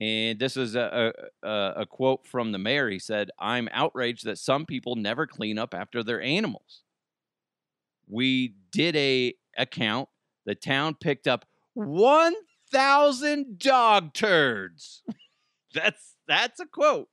And 0.00 0.38
this 0.38 0.56
is 0.56 0.74
a, 0.74 1.12
a, 1.42 1.72
a, 1.76 1.86
quote 1.86 2.26
from 2.26 2.52
the 2.52 2.58
mayor. 2.58 2.88
He 2.88 2.98
said, 2.98 3.30
I'm 3.38 3.68
outraged 3.70 4.24
that 4.24 4.38
some 4.38 4.64
people 4.64 4.96
never 4.96 5.26
clean 5.26 5.58
up 5.58 5.74
after 5.74 6.02
their 6.02 6.22
animals 6.22 6.82
we 8.10 8.54
did 8.72 8.96
a 8.96 9.34
account. 9.56 10.08
The 10.44 10.54
town 10.54 10.96
picked 11.00 11.26
up 11.26 11.46
1,000 11.74 13.58
dog 13.58 14.12
turds. 14.12 15.02
that's 15.74 16.16
that's 16.26 16.60
a 16.60 16.66
quote 16.66 17.08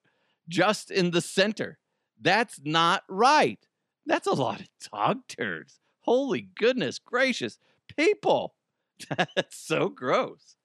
just 0.49 0.89
in 0.91 1.11
the 1.11 1.21
center. 1.21 1.77
That's 2.19 2.59
not 2.63 3.03
right. 3.09 3.59
That's 4.05 4.27
a 4.27 4.33
lot 4.33 4.61
of 4.61 4.67
dog 4.91 5.27
turds. 5.27 5.79
Holy 6.01 6.41
goodness 6.41 6.99
gracious. 6.99 7.59
People. 7.95 8.55
That's 9.17 9.57
so 9.57 9.89
gross. 9.89 10.55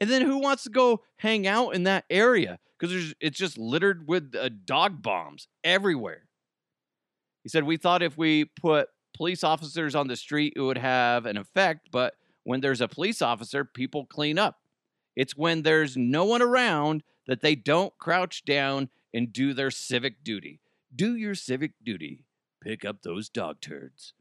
And 0.00 0.10
then 0.10 0.22
who 0.22 0.38
wants 0.38 0.64
to 0.64 0.70
go 0.70 1.02
hang 1.16 1.46
out 1.46 1.74
in 1.74 1.84
that 1.84 2.04
area? 2.10 2.58
Because 2.78 3.14
it's 3.20 3.38
just 3.38 3.58
littered 3.58 4.06
with 4.06 4.34
uh, 4.34 4.50
dog 4.64 5.02
bombs 5.02 5.48
everywhere. 5.64 6.28
He 7.42 7.48
said, 7.48 7.64
We 7.64 7.76
thought 7.76 8.02
if 8.02 8.16
we 8.16 8.44
put 8.44 8.88
police 9.16 9.42
officers 9.42 9.94
on 9.94 10.06
the 10.06 10.16
street, 10.16 10.52
it 10.56 10.60
would 10.60 10.78
have 10.78 11.26
an 11.26 11.36
effect. 11.36 11.88
But 11.90 12.14
when 12.44 12.60
there's 12.60 12.80
a 12.80 12.88
police 12.88 13.20
officer, 13.22 13.64
people 13.64 14.06
clean 14.06 14.38
up. 14.38 14.58
It's 15.16 15.36
when 15.36 15.62
there's 15.62 15.96
no 15.96 16.24
one 16.24 16.42
around 16.42 17.02
that 17.26 17.40
they 17.40 17.56
don't 17.56 17.96
crouch 17.98 18.44
down 18.44 18.88
and 19.12 19.32
do 19.32 19.52
their 19.52 19.70
civic 19.70 20.22
duty. 20.22 20.60
Do 20.94 21.14
your 21.16 21.34
civic 21.34 21.72
duty. 21.82 22.24
Pick 22.62 22.84
up 22.84 23.02
those 23.02 23.28
dog 23.28 23.60
turds. 23.60 24.14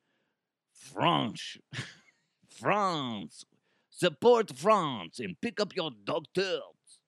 France. 0.74 1.57
France. 2.50 3.45
Support 3.89 4.55
France 4.55 5.19
and 5.19 5.39
pick 5.41 5.59
up 5.59 5.75
your 5.75 5.91
dog 6.03 6.25
turds. 6.33 7.00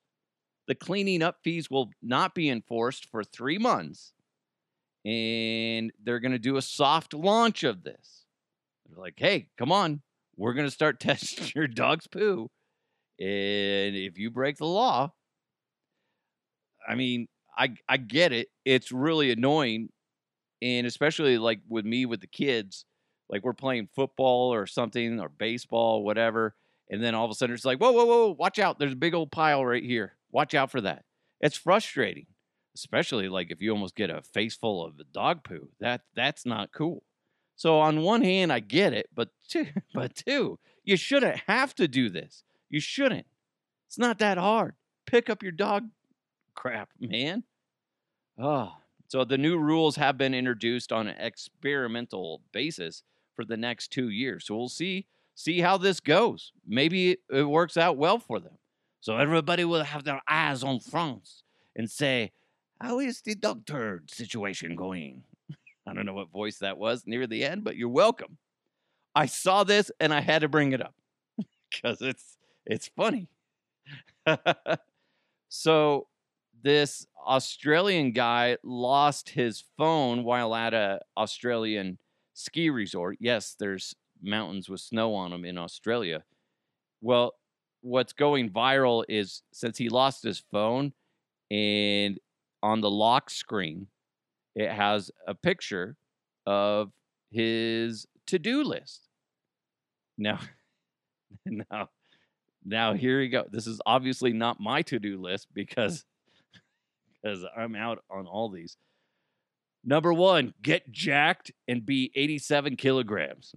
The 0.67 0.75
cleaning 0.75 1.21
up 1.21 1.37
fees 1.43 1.69
will 1.69 1.91
not 2.01 2.33
be 2.33 2.49
enforced 2.49 3.09
for 3.09 3.23
three 3.23 3.57
months 3.57 4.13
and 5.05 5.91
they're 6.03 6.19
going 6.19 6.33
to 6.33 6.39
do 6.39 6.57
a 6.57 6.61
soft 6.61 7.13
launch 7.13 7.63
of 7.63 7.83
this. 7.83 8.25
They're 8.85 9.01
like, 9.01 9.15
hey, 9.17 9.49
come 9.57 9.71
on, 9.71 10.01
we're 10.35 10.53
going 10.53 10.67
to 10.67 10.71
start 10.71 10.99
testing 10.99 11.51
your 11.55 11.67
dog's 11.67 12.07
poo. 12.07 12.49
And 13.19 13.95
if 13.95 14.17
you 14.17 14.31
break 14.31 14.57
the 14.57 14.65
law, 14.65 15.13
I 16.87 16.95
mean, 16.95 17.27
I, 17.59 17.75
I 17.87 17.97
get 17.97 18.31
it. 18.31 18.47
It's 18.65 18.91
really 18.91 19.31
annoying. 19.31 19.89
And 20.61 20.87
especially 20.87 21.37
like 21.37 21.59
with 21.67 21.85
me 21.85 22.05
with 22.05 22.21
the 22.21 22.27
kids, 22.27 22.85
like 23.29 23.43
we're 23.43 23.53
playing 23.53 23.89
football 23.95 24.53
or 24.53 24.65
something 24.65 25.19
or 25.19 25.29
baseball, 25.29 26.03
whatever. 26.03 26.55
And 26.89 27.03
then 27.03 27.13
all 27.13 27.25
of 27.25 27.31
a 27.31 27.35
sudden 27.35 27.53
it's 27.53 27.65
like, 27.65 27.79
whoa, 27.79 27.91
whoa, 27.91 28.05
whoa, 28.05 28.35
watch 28.37 28.57
out. 28.57 28.79
There's 28.79 28.93
a 28.93 28.97
big 28.97 29.13
old 29.13 29.31
pile 29.31 29.63
right 29.63 29.83
here. 29.83 30.15
Watch 30.31 30.53
out 30.55 30.71
for 30.71 30.81
that. 30.81 31.03
It's 31.41 31.57
frustrating 31.57 32.25
especially 32.75 33.29
like 33.29 33.51
if 33.51 33.61
you 33.61 33.71
almost 33.71 33.95
get 33.95 34.09
a 34.09 34.21
face 34.21 34.55
full 34.55 34.85
of 34.85 34.93
dog 35.11 35.43
poo. 35.43 35.69
That 35.79 36.01
that's 36.15 36.45
not 36.45 36.71
cool. 36.71 37.03
So 37.55 37.79
on 37.79 38.01
one 38.03 38.23
hand, 38.23 38.53
I 38.53 38.61
get 38.61 38.93
it, 38.93 39.09
but 39.13 39.29
two, 39.47 39.67
but 39.93 40.15
two, 40.15 40.59
you 40.83 40.97
shouldn't 40.97 41.41
have 41.47 41.75
to 41.75 41.87
do 41.87 42.09
this. 42.09 42.43
You 42.69 42.79
shouldn't. 42.79 43.25
It's 43.87 43.97
not 43.97 44.19
that 44.19 44.37
hard. 44.37 44.75
Pick 45.05 45.29
up 45.29 45.43
your 45.43 45.51
dog 45.51 45.89
crap, 46.55 46.89
man. 46.99 47.43
Oh, 48.41 48.71
so 49.09 49.25
the 49.25 49.37
new 49.37 49.57
rules 49.57 49.95
have 49.97 50.17
been 50.17 50.33
introduced 50.33 50.91
on 50.91 51.07
an 51.07 51.17
experimental 51.19 52.41
basis 52.53 53.03
for 53.35 53.43
the 53.43 53.57
next 53.57 53.91
two 53.91 54.09
years. 54.09 54.45
So 54.45 54.55
we'll 54.55 54.69
see 54.69 55.07
see 55.35 55.61
how 55.61 55.77
this 55.77 55.99
goes. 55.99 56.51
Maybe 56.67 57.17
it, 57.29 57.43
works 57.43 57.77
out 57.77 57.97
well 57.97 58.19
for 58.19 58.39
them. 58.39 58.57
So 59.01 59.17
everybody 59.17 59.63
will 59.65 59.83
have 59.83 60.03
their 60.03 60.21
eyes 60.27 60.63
on 60.63 60.79
France 60.79 61.43
and 61.75 61.89
say, 61.89 62.31
how 62.81 62.99
is 62.99 63.21
the 63.21 63.35
dog 63.35 63.65
turd 63.65 64.11
situation 64.11 64.75
going? 64.75 65.23
I 65.87 65.93
don't 65.93 66.05
know 66.05 66.13
what 66.13 66.29
voice 66.29 66.57
that 66.59 66.77
was 66.77 67.03
near 67.05 67.25
the 67.25 67.45
end, 67.45 67.63
but 67.63 67.77
you're 67.77 67.89
welcome. 67.89 68.37
I 69.15 69.25
saw 69.25 69.63
this 69.63 69.91
and 69.99 70.13
I 70.13 70.21
had 70.21 70.41
to 70.41 70.49
bring 70.49 70.73
it 70.73 70.81
up 70.81 70.93
because 71.71 72.01
it's 72.01 72.37
it's 72.65 72.89
funny. 72.95 73.27
so 75.49 76.07
this 76.63 77.05
Australian 77.27 78.11
guy 78.11 78.57
lost 78.63 79.29
his 79.29 79.63
phone 79.77 80.23
while 80.23 80.55
at 80.55 80.73
a 80.73 80.99
Australian 81.17 81.97
ski 82.33 82.69
resort. 82.69 83.17
Yes, 83.19 83.55
there's 83.59 83.95
mountains 84.21 84.69
with 84.69 84.81
snow 84.81 85.13
on 85.13 85.31
them 85.31 85.45
in 85.45 85.57
Australia. 85.57 86.23
Well, 87.01 87.33
what's 87.81 88.13
going 88.13 88.49
viral 88.49 89.03
is 89.07 89.43
since 89.53 89.77
he 89.77 89.89
lost 89.89 90.23
his 90.23 90.43
phone 90.51 90.93
and 91.51 92.19
on 92.61 92.81
the 92.81 92.89
lock 92.89 93.29
screen, 93.29 93.87
it 94.55 94.71
has 94.71 95.11
a 95.27 95.33
picture 95.33 95.95
of 96.45 96.91
his 97.31 98.05
to-do 98.27 98.63
list. 98.63 99.07
Now, 100.17 100.39
now, 101.45 101.89
now 102.65 102.93
here 102.93 103.21
you 103.21 103.29
go. 103.29 103.45
This 103.49 103.67
is 103.67 103.79
obviously 103.85 104.33
not 104.33 104.59
my 104.59 104.81
to-do 104.81 105.21
list 105.21 105.47
because 105.53 106.05
because 107.21 107.45
I'm 107.57 107.75
out 107.75 108.03
on 108.09 108.27
all 108.27 108.49
these. 108.49 108.77
Number 109.83 110.13
one, 110.13 110.53
get 110.61 110.91
jacked 110.91 111.51
and 111.67 111.85
be 111.85 112.11
87 112.15 112.75
kilograms. 112.75 113.55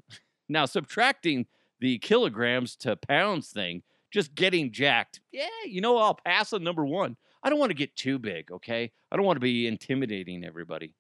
Now, 0.49 0.67
subtracting 0.67 1.47
the 1.81 1.99
kilograms 1.99 2.77
to 2.77 2.97
pounds 2.97 3.51
thing, 3.51 3.83
just 4.13 4.35
getting 4.35 4.71
jacked, 4.71 5.21
yeah, 5.33 5.47
you 5.67 5.81
know, 5.81 5.97
I'll 5.97 6.19
pass 6.25 6.53
on 6.53 6.63
number 6.63 6.85
one. 6.85 7.17
I 7.43 7.51
don't 7.51 7.59
want 7.59 7.71
to 7.71 7.77
get 7.77 7.97
too 7.97 8.19
big, 8.19 8.53
okay? 8.53 8.93
I 9.11 9.17
don't 9.17 9.27
want 9.27 9.37
to 9.37 9.41
be 9.41 9.67
intimidating 9.67 10.45
everybody. 10.45 10.95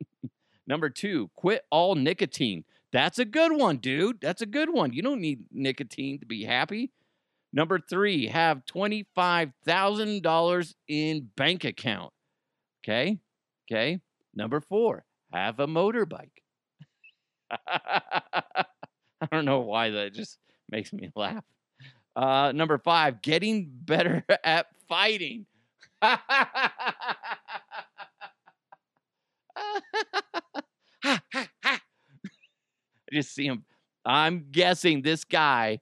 number 0.66 0.88
two, 0.88 1.30
quit 1.36 1.64
all 1.70 1.94
nicotine. 1.96 2.64
That's 2.92 3.18
a 3.18 3.24
good 3.24 3.52
one, 3.52 3.76
dude. 3.76 4.20
That's 4.20 4.42
a 4.42 4.46
good 4.46 4.72
one. 4.72 4.92
You 4.92 5.02
don't 5.02 5.20
need 5.20 5.44
nicotine 5.52 6.18
to 6.20 6.26
be 6.26 6.44
happy. 6.44 6.92
Number 7.52 7.80
three, 7.80 8.28
have 8.28 8.64
$25,000 8.66 10.74
in 10.88 11.28
bank 11.36 11.64
account. 11.64 12.12
Okay. 12.84 13.18
Okay. 13.70 14.00
Number 14.34 14.60
four, 14.60 15.04
have 15.32 15.58
a 15.58 15.66
motorbike. 15.66 16.30
I 17.50 18.64
don't 19.32 19.44
know 19.44 19.60
why 19.60 19.90
that 19.90 20.14
just 20.14 20.38
makes 20.70 20.92
me 20.92 21.10
laugh. 21.16 21.44
Uh, 22.14 22.52
number 22.52 22.78
five, 22.78 23.22
getting 23.22 23.68
better 23.70 24.24
at 24.44 24.66
fighting. 24.88 25.46
I 26.02 26.70
just 33.12 33.34
see 33.34 33.46
him. 33.46 33.64
I'm 34.04 34.46
guessing 34.50 35.02
this 35.02 35.24
guy 35.24 35.80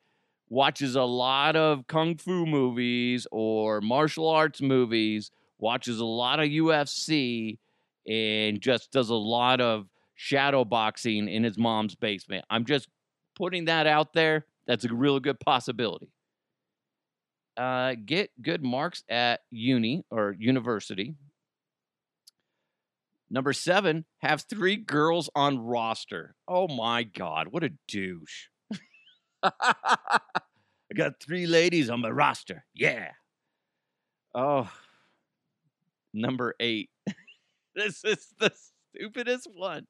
watches 0.51 0.97
a 0.97 1.03
lot 1.03 1.57
of 1.57 1.87
kung 1.87 2.17
fu 2.17 2.47
movies 2.47 3.27
or 3.31 3.81
martial 3.81 4.29
arts 4.29 4.61
movies, 4.61 5.31
watches 5.59 5.99
a 5.99 6.05
lot 6.05 6.41
of 6.41 6.47
UFC, 6.47 7.59
and 8.07 8.61
just 8.61 8.91
does 8.91 9.11
a 9.11 9.15
lot 9.15 9.61
of 9.61 9.87
shadow 10.15 10.65
boxing 10.65 11.29
in 11.29 11.45
his 11.45 11.59
mom's 11.59 11.95
basement. 11.95 12.45
I'm 12.51 12.65
just 12.65 12.89
putting 13.37 13.67
that 13.67 13.87
out 13.87 14.13
there. 14.13 14.47
That's 14.67 14.85
a 14.85 14.93
real 14.93 15.21
good 15.21 15.41
possibility. 15.41 16.11
Uh, 17.57 17.95
get 18.05 18.31
good 18.41 18.63
marks 18.63 19.03
at 19.09 19.41
uni 19.51 20.05
or 20.11 20.35
university. 20.39 21.15
Number 23.31 23.53
seven, 23.53 24.05
have 24.19 24.43
three 24.43 24.77
girls 24.77 25.29
on 25.35 25.59
roster. 25.59 26.35
Oh 26.47 26.69
my 26.69 27.03
God, 27.03 27.49
what 27.51 27.65
a 27.65 27.71
douche. 27.87 28.47
I 29.43 30.21
got 30.95 31.21
three 31.23 31.47
ladies 31.47 31.91
on 31.91 32.01
my 32.01 32.11
roster. 32.11 32.65
Yeah. 32.75 33.11
Oh, 34.35 34.71
number 36.13 36.55
eight. 36.61 36.91
this 37.75 38.05
is 38.05 38.29
the 38.39 38.53
stupidest 38.95 39.49
one. 39.53 39.87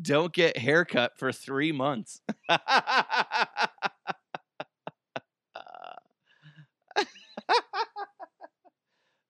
Don't 0.00 0.32
get 0.32 0.56
haircut 0.56 1.12
for 1.16 1.30
three 1.32 1.70
months. 1.72 2.20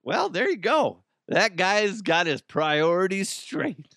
well, 0.03 0.29
there 0.29 0.49
you 0.49 0.57
go. 0.57 1.03
That 1.27 1.55
guy's 1.55 2.01
got 2.01 2.25
his 2.25 2.41
priorities 2.41 3.29
straight. 3.29 3.95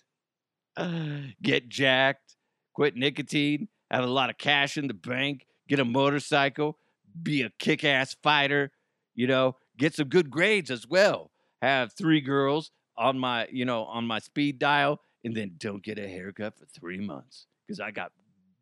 Get 1.41 1.69
jacked, 1.69 2.35
quit 2.73 2.95
nicotine, 2.95 3.67
have 3.95 4.03
a 4.03 4.11
lot 4.11 4.29
of 4.29 4.37
cash 4.37 4.77
in 4.77 4.87
the 4.87 4.93
bank, 4.93 5.45
get 5.67 5.79
a 5.79 5.85
motorcycle, 5.85 6.77
be 7.21 7.41
a 7.41 7.49
kick 7.59 7.83
ass 7.83 8.15
fighter, 8.21 8.71
you 9.13 9.27
know, 9.27 9.55
get 9.77 9.93
some 9.93 10.07
good 10.07 10.29
grades 10.29 10.69
as 10.69 10.87
well. 10.87 11.31
Have 11.61 11.93
three 11.93 12.21
girls 12.21 12.71
on 12.97 13.17
my, 13.17 13.47
you 13.51 13.65
know, 13.65 13.85
on 13.85 14.05
my 14.05 14.19
speed 14.19 14.59
dial, 14.59 14.99
and 15.23 15.35
then 15.35 15.55
don't 15.57 15.83
get 15.83 15.97
a 15.97 16.07
haircut 16.07 16.57
for 16.57 16.65
three 16.65 16.99
months 16.99 17.47
because 17.65 17.79
I 17.79 17.91
got 17.91 18.11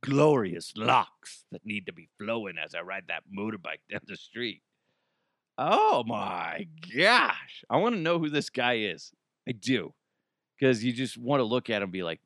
glorious 0.03 0.73
locks 0.75 1.45
that 1.51 1.65
need 1.65 1.85
to 1.87 1.93
be 1.93 2.09
flowing 2.19 2.55
as 2.63 2.75
I 2.75 2.81
ride 2.81 3.05
that 3.07 3.23
motorbike 3.35 3.81
down 3.91 4.01
the 4.05 4.15
street. 4.15 4.61
Oh 5.57 6.03
my 6.05 6.67
gosh. 6.95 7.63
I 7.69 7.77
want 7.77 7.95
to 7.95 8.01
know 8.01 8.19
who 8.19 8.29
this 8.29 8.49
guy 8.49 8.77
is. 8.77 9.11
I 9.47 9.51
do. 9.51 9.93
Because 10.57 10.83
you 10.83 10.93
just 10.93 11.17
want 11.17 11.39
to 11.41 11.43
look 11.43 11.69
at 11.69 11.77
him 11.77 11.83
and 11.83 11.91
be 11.91 12.03
like, 12.03 12.21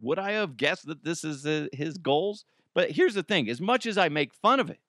would 0.00 0.18
I 0.18 0.32
have 0.32 0.56
guessed 0.56 0.86
that 0.86 1.04
this 1.04 1.24
is 1.24 1.46
uh, 1.46 1.66
his 1.72 1.98
goals? 1.98 2.44
But 2.74 2.92
here's 2.92 3.14
the 3.14 3.22
thing 3.22 3.48
as 3.48 3.60
much 3.60 3.86
as 3.86 3.98
I 3.98 4.08
make 4.08 4.34
fun 4.34 4.60
of 4.60 4.70
it, 4.70 4.80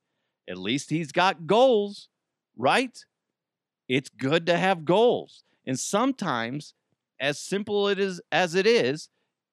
at 0.48 0.58
least 0.58 0.90
he's 0.90 1.12
got 1.12 1.48
goals, 1.48 2.10
right? 2.58 2.98
It's 3.88 4.10
good 4.10 4.46
to 4.46 4.58
have 4.58 4.86
goals. 4.86 5.44
And 5.66 5.80
sometimes, 5.80 6.74
as 7.20 7.40
simple 7.40 7.88
it 7.88 8.00
is 8.00 8.22
as 8.32 8.56
it 8.56 8.68
is, 8.68 9.10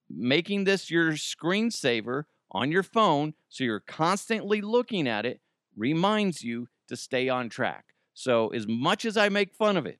making 0.08 0.64
this 0.64 0.90
your 0.90 1.12
screensaver 1.12 2.24
on 2.52 2.70
your 2.70 2.82
phone 2.82 3.34
so 3.48 3.64
you're 3.64 3.80
constantly 3.80 4.60
looking 4.60 5.08
at 5.08 5.26
it 5.26 5.40
reminds 5.76 6.42
you 6.42 6.68
to 6.88 6.96
stay 6.96 7.28
on 7.28 7.48
track. 7.48 7.86
So, 8.14 8.48
as 8.48 8.66
much 8.66 9.04
as 9.04 9.16
I 9.16 9.28
make 9.28 9.52
fun 9.52 9.76
of 9.76 9.84
it, 9.84 9.98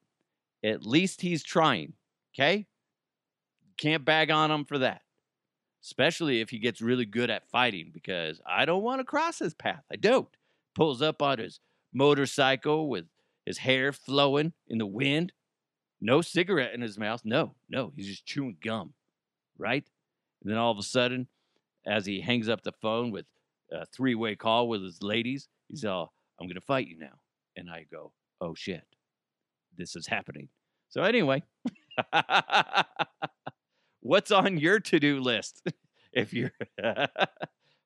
at 0.65 0.87
least 0.87 1.21
he's 1.21 1.43
trying. 1.43 1.95
Okay? 2.35 2.67
Can't 3.77 4.05
bag 4.05 4.31
on 4.31 4.51
him 4.51 4.65
for 4.65 4.79
that 4.79 5.03
especially 5.87 6.41
if 6.41 6.51
he 6.51 6.59
gets 6.59 6.81
really 6.81 7.05
good 7.05 7.31
at 7.31 7.49
fighting, 7.49 7.91
because 7.95 8.41
I 8.45 8.65
don't 8.65 8.83
want 8.83 8.99
to 8.99 9.05
cross 9.05 9.39
his 9.39 9.55
path. 9.55 9.85
I 9.91 9.95
don't. 9.95 10.29
Pulls 10.75 11.01
up 11.01 11.23
on 11.23 11.39
his 11.39 11.61
motorcycle 11.93 12.89
with 12.89 13.05
his 13.45 13.59
hair 13.59 13.93
flowing 13.93 14.53
in 14.67 14.79
the 14.79 14.87
wind, 14.87 15.33
no 16.01 16.23
cigarette 16.23 16.75
in 16.75 16.81
his 16.81 16.99
mouth. 16.99 17.23
No, 17.25 17.55
no, 17.69 17.93
he's 17.95 18.09
just 18.09 18.27
chewing 18.27 18.57
gum, 18.63 18.95
right? 19.57 19.85
And 20.43 20.51
then 20.51 20.59
all 20.59 20.73
of 20.73 20.79
a 20.79 20.83
sudden, 20.83 21.29
as 21.87 22.05
he 22.05 22.21
hangs 22.21 22.49
up 22.49 22.63
the 22.63 22.73
phone 22.73 23.13
with 23.13 23.27
a 23.73 23.87
three 23.87 24.17
way 24.17 24.35
call 24.35 24.69
with 24.69 24.83
his 24.83 25.05
ladies, 25.05 25.49
he's 25.69 25.85
all, 25.85 26.13
I'm 26.41 26.49
going 26.49 26.57
to 26.57 26.61
fight 26.61 26.89
you 26.89 26.99
now. 26.99 27.21
And 27.57 27.71
I 27.71 27.87
go, 27.91 28.11
oh 28.41 28.57
shit, 28.57 28.83
this 29.79 29.95
is 29.95 30.09
happening. 30.09 30.49
So, 30.89 31.03
anyway. 31.03 31.45
what's 34.07 34.31
on 34.31 34.59
your 34.59 34.81
to-do 34.81 35.21
list? 35.21 35.63
If 36.13 36.33
you're 36.33 36.53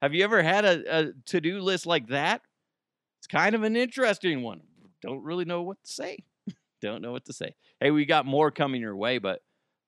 have 0.00 0.14
you 0.14 0.22
ever 0.22 0.40
had 0.40 0.64
a, 0.64 0.98
a 0.98 1.12
to-do 1.26 1.58
list 1.58 1.84
like 1.84 2.06
that? 2.10 2.42
It's 3.18 3.26
kind 3.26 3.56
of 3.56 3.64
an 3.64 3.74
interesting 3.74 4.44
one. 4.44 4.60
Don't 5.02 5.24
really 5.24 5.44
know 5.44 5.62
what 5.62 5.82
to 5.82 5.92
say. 5.92 6.18
Don't 6.80 7.02
know 7.02 7.10
what 7.10 7.24
to 7.24 7.32
say. 7.32 7.56
Hey 7.80 7.90
we 7.90 8.04
got 8.04 8.26
more 8.26 8.52
coming 8.52 8.80
your 8.80 8.94
way 8.94 9.18
but 9.18 9.42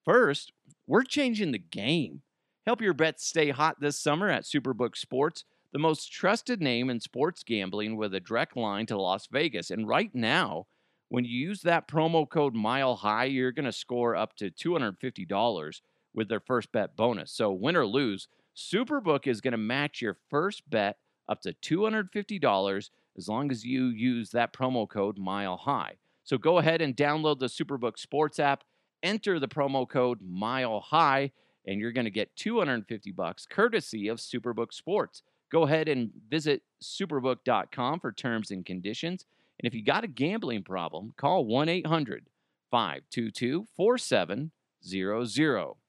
first 0.05 0.53
we're 0.89 1.05
changing 1.05 1.53
the 1.53 1.61
game. 1.61 2.23
Help 2.67 2.81
your 2.81 2.95
bets 2.95 3.25
stay 3.25 3.51
hot 3.51 3.77
this 3.81 3.97
summer 3.97 4.29
at 4.29 4.43
superbook 4.43 4.97
sports 4.97 5.45
the 5.73 5.79
most 5.79 6.11
trusted 6.11 6.61
name 6.61 6.91
in 6.91 6.99
sports 6.99 7.45
gambling 7.45 7.97
with 7.97 8.13
a 8.13 8.21
direct 8.21 8.57
line 8.57 8.87
to 8.87 9.01
las 9.01 9.29
vegas. 9.31 9.71
And 9.71 9.87
right 9.87 10.13
now 10.13 10.67
when 11.11 11.25
you 11.25 11.39
use 11.39 11.63
that 11.63 11.87
promo 11.87 12.29
code 12.29 12.55
mile 12.57 12.97
high 12.97 13.27
you're 13.27 13.53
going 13.53 13.67
to 13.67 13.73
score 13.73 14.17
up 14.17 14.35
to 14.39 14.51
$250 14.51 15.81
with 16.15 16.29
their 16.29 16.41
first 16.41 16.73
bet 16.73 16.97
bonus. 16.97 17.33
So, 17.33 17.53
win 17.53 17.77
or 17.77 17.87
lose, 17.87 18.29
Superbook 18.57 19.27
is 19.27 19.41
going 19.41 19.53
to 19.53 19.59
match 19.59 20.01
your 20.01 20.17
first 20.31 20.69
bet 20.69 20.99
up 21.29 21.41
to 21.43 21.55
$250 21.55 22.91
as 23.17 23.29
long 23.29 23.51
as 23.51 23.65
you 23.65 23.87
use 23.87 24.31
that 24.31 24.53
promo 24.53 24.89
code 24.89 25.19
Mile 25.19 25.57
High. 25.57 25.97
So, 26.25 26.39
go 26.39 26.59
ahead 26.59 26.83
and 26.83 26.97
download 26.97 27.39
the 27.39 27.47
Superbook 27.47 27.99
Sports 27.99 28.39
app, 28.39 28.65
enter 29.03 29.39
the 29.39 29.49
promo 29.49 29.89
code 29.89 30.19
Mile 30.23 30.81
High, 30.81 31.33
and 31.67 31.81
you're 31.81 31.93
going 31.93 32.05
to 32.05 32.11
get 32.11 32.35
250 32.37 33.13
bucks 33.13 33.47
courtesy 33.47 34.09
of 34.09 34.19
Superbook 34.19 34.73
Sports. 34.73 35.23
Go 35.51 35.65
ahead 35.65 35.89
and 35.89 36.11
visit 36.31 36.63
superbook.com 36.83 38.01
for 38.01 38.11
terms 38.11 38.51
and 38.51 38.65
conditions. 38.65 39.27
And 39.61 39.67
if 39.67 39.75
you 39.75 39.85
got 39.85 40.03
a 40.03 40.09
gambling 40.09 40.65
problem, 40.65 41.13
call 41.17 41.45
1 41.45 41.69
800 41.69 42.27
522 42.71 43.67
4700. 43.77 45.82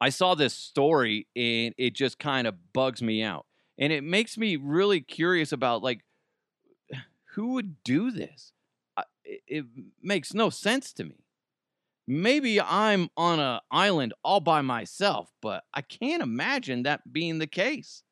I 0.00 0.10
saw 0.10 0.34
this 0.34 0.54
story 0.54 1.26
and 1.34 1.74
it 1.78 1.94
just 1.94 2.18
kind 2.18 2.46
of 2.46 2.72
bugs 2.72 3.02
me 3.02 3.22
out. 3.22 3.46
And 3.78 3.92
it 3.92 4.04
makes 4.04 4.36
me 4.36 4.56
really 4.56 5.00
curious 5.00 5.52
about 5.52 5.82
like 5.82 6.02
who 7.34 7.48
would 7.52 7.82
do 7.84 8.10
this? 8.10 8.52
It, 9.24 9.66
makes 10.02 10.32
no 10.32 10.50
sense 10.50 10.92
to 10.94 11.04
me. 11.04 11.24
Maybe 12.06 12.60
I'm 12.60 13.10
on 13.16 13.40
an 13.40 13.60
island 13.70 14.14
all 14.24 14.40
by 14.40 14.62
myself, 14.62 15.32
but 15.42 15.64
I 15.74 15.82
can't 15.82 16.22
imagine 16.22 16.84
that 16.84 17.12
being 17.12 17.38
the 17.38 17.46
case. 17.46 18.04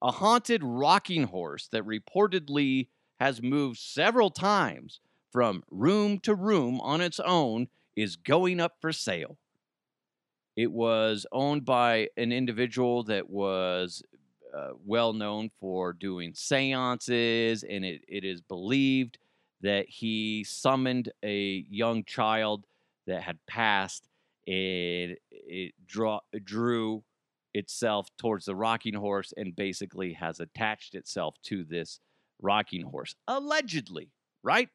A 0.00 0.12
haunted 0.12 0.62
rocking 0.64 1.24
horse 1.24 1.68
that 1.72 1.84
reportedly 1.84 2.88
has 3.18 3.42
moved 3.42 3.78
several 3.78 4.30
times 4.30 5.00
from 5.30 5.62
room 5.70 6.18
to 6.20 6.34
room 6.34 6.80
on 6.80 7.00
its 7.00 7.20
own 7.20 7.68
is 7.96 8.16
going 8.16 8.60
up 8.60 8.76
for 8.80 8.92
sale. 8.92 9.36
It 10.56 10.70
was 10.70 11.26
owned 11.32 11.64
by 11.64 12.08
an 12.16 12.32
individual 12.32 13.04
that 13.04 13.30
was 13.30 14.02
uh, 14.56 14.70
well 14.84 15.12
known 15.12 15.50
for 15.60 15.92
doing 15.92 16.34
seances, 16.34 17.62
and 17.62 17.84
it, 17.84 18.02
it 18.08 18.24
is 18.24 18.40
believed 18.40 19.18
that 19.62 19.88
he 19.88 20.44
summoned 20.44 21.12
a 21.24 21.64
young 21.70 22.04
child 22.04 22.64
that 23.06 23.22
had 23.22 23.38
passed 23.46 24.08
and 24.46 25.16
it 25.30 25.74
draw 25.86 26.20
drew 26.44 27.02
itself 27.52 28.08
towards 28.16 28.46
the 28.46 28.54
rocking 28.54 28.94
horse 28.94 29.34
and 29.36 29.54
basically 29.54 30.12
has 30.14 30.40
attached 30.40 30.94
itself 30.94 31.34
to 31.42 31.64
this 31.64 32.00
rocking 32.40 32.82
horse 32.82 33.14
allegedly 33.28 34.10
right? 34.42 34.68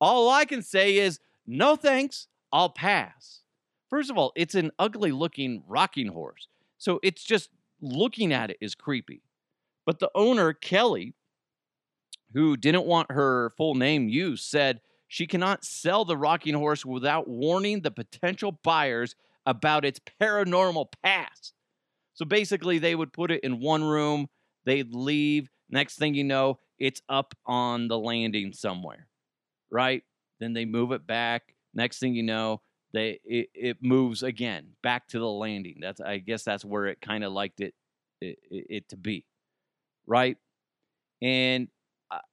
All 0.00 0.30
i 0.30 0.44
can 0.44 0.62
say 0.62 0.96
is 0.96 1.18
no 1.46 1.76
thanks 1.76 2.28
i'll 2.52 2.70
pass 2.70 3.42
first 3.88 4.10
of 4.10 4.18
all 4.18 4.32
it's 4.36 4.54
an 4.54 4.70
ugly 4.78 5.12
looking 5.12 5.62
rocking 5.66 6.08
horse 6.08 6.48
so 6.78 7.00
it's 7.02 7.24
just 7.24 7.50
looking 7.80 8.32
at 8.32 8.50
it 8.50 8.58
is 8.60 8.74
creepy 8.74 9.22
but 9.86 9.98
the 9.98 10.10
owner 10.14 10.52
kelly 10.52 11.14
who 12.32 12.56
didn't 12.56 12.84
want 12.84 13.10
her 13.12 13.50
full 13.56 13.74
name 13.74 14.08
used 14.08 14.44
said 14.44 14.80
she 15.08 15.26
cannot 15.26 15.64
sell 15.64 16.04
the 16.04 16.16
rocking 16.16 16.54
horse 16.54 16.84
without 16.84 17.26
warning 17.26 17.80
the 17.80 17.90
potential 17.90 18.52
buyers 18.62 19.16
about 19.46 19.86
its 19.86 20.00
paranormal 20.20 20.92
past. 21.02 21.54
So 22.12 22.26
basically, 22.26 22.78
they 22.78 22.94
would 22.94 23.12
put 23.12 23.30
it 23.30 23.42
in 23.42 23.60
one 23.60 23.82
room, 23.82 24.28
they'd 24.64 24.92
leave. 24.92 25.48
Next 25.70 25.96
thing 25.96 26.14
you 26.14 26.24
know, 26.24 26.58
it's 26.78 27.00
up 27.08 27.34
on 27.46 27.88
the 27.88 27.98
landing 27.98 28.52
somewhere, 28.52 29.08
right? 29.70 30.02
Then 30.40 30.52
they 30.52 30.66
move 30.66 30.92
it 30.92 31.06
back. 31.06 31.54
Next 31.74 31.98
thing 31.98 32.14
you 32.14 32.22
know, 32.22 32.60
they 32.92 33.20
it, 33.24 33.48
it 33.54 33.76
moves 33.82 34.22
again 34.22 34.70
back 34.82 35.08
to 35.08 35.18
the 35.18 35.28
landing. 35.28 35.78
That's 35.80 36.00
I 36.00 36.18
guess 36.18 36.42
that's 36.42 36.64
where 36.64 36.86
it 36.86 37.00
kind 37.00 37.24
of 37.24 37.32
liked 37.32 37.60
it, 37.60 37.74
it 38.20 38.38
it 38.50 38.88
to 38.90 38.96
be, 38.96 39.24
right? 40.06 40.36
And 41.20 41.68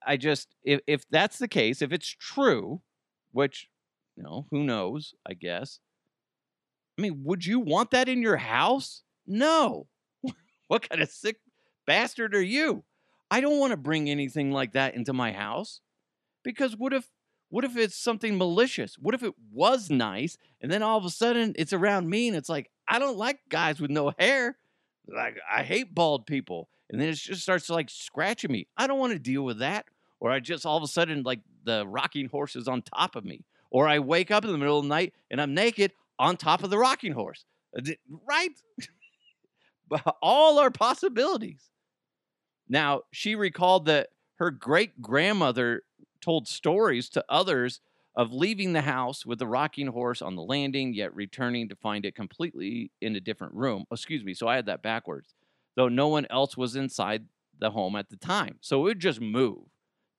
I 0.06 0.18
just 0.18 0.56
if 0.64 0.82
if 0.88 1.04
that's 1.10 1.38
the 1.40 1.48
case, 1.48 1.82
if 1.82 1.92
it's 1.92 2.08
true, 2.08 2.82
which 3.32 3.70
you 4.16 4.24
know, 4.24 4.48
who 4.52 4.64
knows, 4.64 5.14
I 5.28 5.34
guess. 5.34 5.80
I 6.98 7.02
mean, 7.02 7.24
would 7.26 7.46
you 7.46 7.60
want 7.60 7.92
that 7.92 8.08
in 8.08 8.22
your 8.22 8.38
house? 8.38 9.04
No. 9.28 9.88
what 10.68 10.88
kind 10.90 11.02
of 11.02 11.10
sick 11.10 11.38
bastard 11.86 12.34
are 12.34 12.42
you? 12.42 12.84
I 13.30 13.42
don't 13.42 13.60
want 13.60 13.72
to 13.72 13.78
bring 13.78 14.10
anything 14.10 14.52
like 14.52 14.74
that 14.74 14.96
into 14.96 15.12
my 15.12 15.34
house. 15.34 15.82
Because 16.44 16.78
what 16.78 16.94
if 16.94 17.06
what 17.50 17.64
if 17.64 17.78
it's 17.78 17.96
something 17.96 18.38
malicious? 18.38 18.98
What 18.98 19.16
if 19.16 19.24
it 19.24 19.34
was 19.52 19.90
nice 19.90 20.38
and 20.62 20.72
then 20.72 20.84
all 20.84 20.98
of 20.98 21.06
a 21.06 21.10
sudden 21.10 21.54
it's 21.58 21.74
around 21.74 22.10
me 22.10 22.28
and 22.28 22.36
it's 22.36 22.50
like, 22.50 22.70
I 22.88 23.00
don't 23.00 23.18
like 23.18 23.40
guys 23.50 23.80
with 23.80 23.92
no 23.92 24.12
hair. 24.18 24.58
Like 25.08 25.38
I 25.52 25.64
hate 25.64 25.94
bald 25.94 26.26
people 26.26 26.70
and 26.90 27.00
then 27.00 27.10
it 27.10 27.16
just 27.16 27.42
starts 27.42 27.70
like 27.70 27.90
scratching 27.90 28.52
me. 28.52 28.68
I 28.78 28.88
don't 28.88 29.00
want 29.00 29.14
to 29.14 29.20
deal 29.20 29.44
with 29.44 29.60
that. 29.60 29.86
Or 30.20 30.32
I 30.32 30.40
just 30.40 30.66
all 30.66 30.78
of 30.78 30.84
a 30.84 30.88
sudden 30.88 31.24
like 31.24 31.42
the 31.64 31.86
rocking 31.88 32.28
horse 32.28 32.56
is 32.56 32.68
on 32.68 32.82
top 32.82 33.16
of 33.16 33.26
me. 33.26 33.44
Or 33.70 33.88
I 33.88 34.00
wake 34.00 34.32
up 34.32 34.46
in 34.46 34.52
the 34.52 34.58
middle 34.58 34.80
of 34.80 34.86
the 34.86 34.90
night 34.90 35.14
and 35.30 35.42
I'm 35.42 35.54
naked 35.54 35.92
on 36.18 36.38
top 36.38 36.64
of 36.64 36.70
the 36.70 36.78
rocking 36.78 37.12
horse. 37.12 37.46
Uh, 37.78 37.82
right? 38.28 38.52
all 40.22 40.60
are 40.60 40.72
possibilities. 40.72 41.70
Now, 42.68 43.02
she 43.12 43.36
recalled 43.36 43.86
that 43.86 44.10
her 44.36 44.52
great 44.52 45.02
grandmother 45.02 45.84
told 46.26 46.48
stories 46.48 47.10
to 47.10 47.24
others 47.30 47.80
of 48.18 48.34
leaving 48.34 48.74
the 48.74 48.82
house 48.82 49.26
with 49.26 49.40
the 49.40 49.48
rocking 49.48 49.88
horse 49.88 50.22
on 50.22 50.36
the 50.36 50.42
landing, 50.42 50.94
yet 50.94 51.16
returning 51.16 51.70
to 51.70 51.76
find 51.76 52.06
it 52.06 52.16
completely 52.16 52.92
in 53.02 53.16
a 53.16 53.20
different 53.20 53.54
room. 53.54 53.86
Oh, 53.92 53.94
excuse 53.94 54.24
me. 54.24 54.34
So 54.34 54.48
I 54.48 54.56
had 54.56 54.66
that 54.66 54.82
backwards 54.82 55.36
though 55.76 55.90
no 55.90 56.08
one 56.08 56.26
else 56.30 56.58
was 56.58 56.76
inside 56.76 57.26
the 57.60 57.72
home 57.72 57.96
at 57.96 58.10
the 58.10 58.18
time. 58.18 58.58
So 58.62 58.82
it 58.82 58.84
would 58.84 59.00
just 59.00 59.22
move 59.22 59.64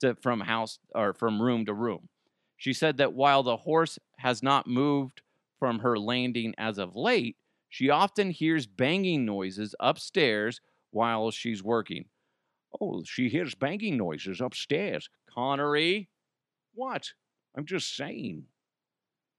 to, 0.00 0.14
from 0.16 0.40
house 0.40 0.78
or 0.94 1.12
from 1.14 1.40
room 1.40 1.66
to 1.66 1.74
room. 1.74 2.08
She 2.56 2.72
said 2.72 2.96
that 2.98 3.12
while 3.12 3.42
the 3.42 3.56
horse 3.56 3.98
has 4.18 4.42
not 4.42 4.66
moved 4.66 5.22
from 5.58 5.80
her 5.80 5.98
landing 5.98 6.54
as 6.56 6.78
of 6.78 6.96
late, 6.96 7.36
she 7.68 7.90
often 7.90 8.30
hears 8.30 8.66
banging 8.66 9.24
noises 9.24 9.74
upstairs 9.80 10.60
while 10.90 11.30
she's 11.30 11.62
working. 11.62 12.06
Oh, 12.80 13.02
she 13.04 13.28
hears 13.28 13.54
banging 13.54 13.96
noises 13.96 14.40
upstairs. 14.40 15.08
Connery? 15.37 16.09
What? 16.75 17.11
I'm 17.57 17.66
just 17.66 17.96
saying. 17.96 18.44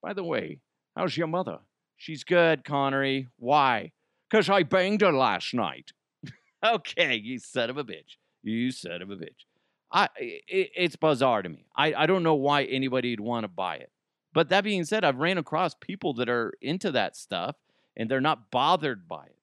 By 0.02 0.14
the 0.14 0.24
way, 0.24 0.60
how's 0.96 1.18
your 1.18 1.28
mother? 1.28 1.60
She's 1.98 2.24
good, 2.24 2.64
Connery. 2.64 3.28
Why? 3.38 3.92
Because 4.30 4.50
I 4.50 4.64
banged 4.64 5.02
her 5.02 5.12
last 5.12 5.54
night 5.54 5.92
okay, 6.66 7.16
you 7.16 7.40
son 7.40 7.70
of 7.70 7.78
a 7.78 7.84
bitch. 7.84 8.18
You 8.44 8.72
son 8.72 9.02
of 9.02 9.10
a 9.10 9.16
bitch. 9.16 9.46
I 9.92 10.10
it, 10.18 10.72
it's 10.76 10.96
bizarre 10.96 11.42
to 11.42 11.50
me. 11.50 11.66
I, 11.76 11.94
I 11.94 12.06
don't 12.06 12.24
know 12.24 12.36
why 12.36 12.64
anybody'd 12.64 13.20
want 13.20 13.44
to 13.44 13.48
buy 13.48 13.78
it. 13.78 13.92
But 14.34 14.50
that 14.50 14.64
being 14.64 14.84
said, 14.84 15.04
I've 15.04 15.18
ran 15.18 15.38
across 15.38 15.74
people 15.74 16.14
that 16.16 16.30
are 16.30 16.54
into 16.62 16.92
that 16.92 17.16
stuff 17.16 17.56
and 17.96 18.10
they're 18.10 18.22
not 18.22 18.52
bothered 18.52 19.08
by 19.08 19.26
it. 19.26 19.40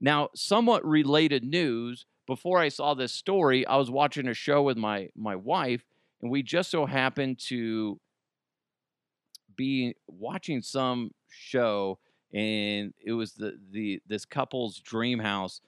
Now, 0.00 0.30
somewhat 0.34 0.84
related 0.84 1.44
news, 1.44 2.06
before 2.30 2.58
I 2.58 2.68
saw 2.68 2.94
this 2.94 3.12
story, 3.12 3.66
I 3.66 3.76
was 3.76 3.90
watching 3.90 4.28
a 4.28 4.34
show 4.34 4.62
with 4.62 4.76
my 4.76 5.08
my 5.16 5.34
wife 5.34 5.84
and 6.22 6.30
we 6.30 6.44
just 6.44 6.70
so 6.70 6.86
happened 6.86 7.40
to 7.48 7.98
be 9.56 9.96
watching 10.06 10.62
some 10.62 11.10
show 11.28 11.98
and 12.32 12.94
it 13.04 13.14
was 13.14 13.32
the 13.32 13.58
the 13.72 14.00
this 14.06 14.24
couple's 14.24 14.78
dream 14.78 15.18
house 15.18 15.60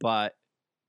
but 0.00 0.34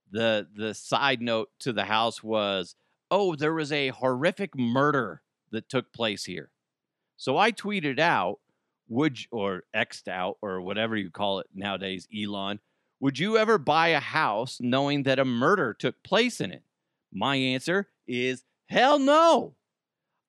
the 0.09 0.47
the 0.55 0.73
side 0.73 1.21
note 1.21 1.49
to 1.59 1.73
the 1.73 1.83
house 1.83 2.23
was, 2.23 2.75
oh, 3.11 3.35
there 3.35 3.53
was 3.53 3.73
a 3.73 3.89
horrific 3.89 4.57
murder 4.57 5.21
that 5.51 5.67
took 5.67 5.91
place 5.91 6.23
here. 6.23 6.49
So 7.17 7.37
I 7.37 7.51
tweeted 7.51 7.99
out, 7.99 8.39
would 8.87 9.19
or 9.31 9.63
xed 9.75 10.07
out 10.07 10.37
or 10.41 10.61
whatever 10.61 10.95
you 10.95 11.11
call 11.11 11.39
it 11.39 11.47
nowadays, 11.53 12.07
Elon, 12.15 12.61
would 12.99 13.19
you 13.19 13.37
ever 13.37 13.57
buy 13.57 13.89
a 13.89 13.99
house 13.99 14.59
knowing 14.61 15.03
that 15.03 15.19
a 15.19 15.25
murder 15.25 15.73
took 15.73 16.03
place 16.03 16.41
in 16.41 16.51
it? 16.51 16.63
My 17.11 17.35
answer 17.35 17.87
is 18.07 18.43
hell 18.67 18.99
no. 18.99 19.55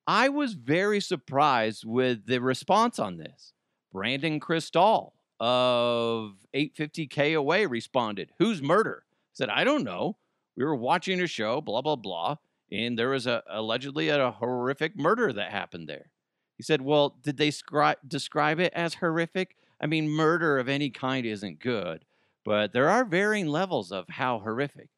I 0.07 0.29
was 0.29 0.53
very 0.53 0.99
surprised 0.99 1.85
with 1.85 2.25
the 2.25 2.39
response 2.39 2.97
on 2.99 3.17
this. 3.17 3.53
Brandon 3.91 4.39
Krisztal, 4.39 5.11
of 5.41 6.35
850 6.53 7.07
KOA 7.07 7.67
responded, 7.67 8.31
Who's 8.37 8.61
murder? 8.61 9.03
Said, 9.33 9.49
I 9.49 9.63
don't 9.63 9.83
know. 9.83 10.17
We 10.55 10.63
were 10.63 10.75
watching 10.75 11.19
a 11.19 11.27
show, 11.27 11.61
blah, 11.61 11.81
blah, 11.81 11.95
blah, 11.95 12.35
and 12.71 12.97
there 12.97 13.09
was 13.09 13.25
a 13.25 13.41
allegedly 13.49 14.09
a 14.09 14.31
horrific 14.31 14.95
murder 14.95 15.33
that 15.33 15.51
happened 15.51 15.89
there. 15.89 16.11
He 16.57 16.63
said, 16.63 16.83
Well, 16.83 17.17
did 17.23 17.37
they 17.37 17.49
scri- 17.49 17.95
describe 18.07 18.59
it 18.59 18.71
as 18.75 18.93
horrific? 18.93 19.55
I 19.81 19.87
mean, 19.87 20.09
murder 20.09 20.59
of 20.59 20.69
any 20.69 20.91
kind 20.91 21.25
isn't 21.25 21.59
good, 21.59 22.05
but 22.45 22.73
there 22.73 22.89
are 22.89 23.05
varying 23.05 23.47
levels 23.47 23.91
of 23.91 24.05
how 24.09 24.39
horrific. 24.39 24.89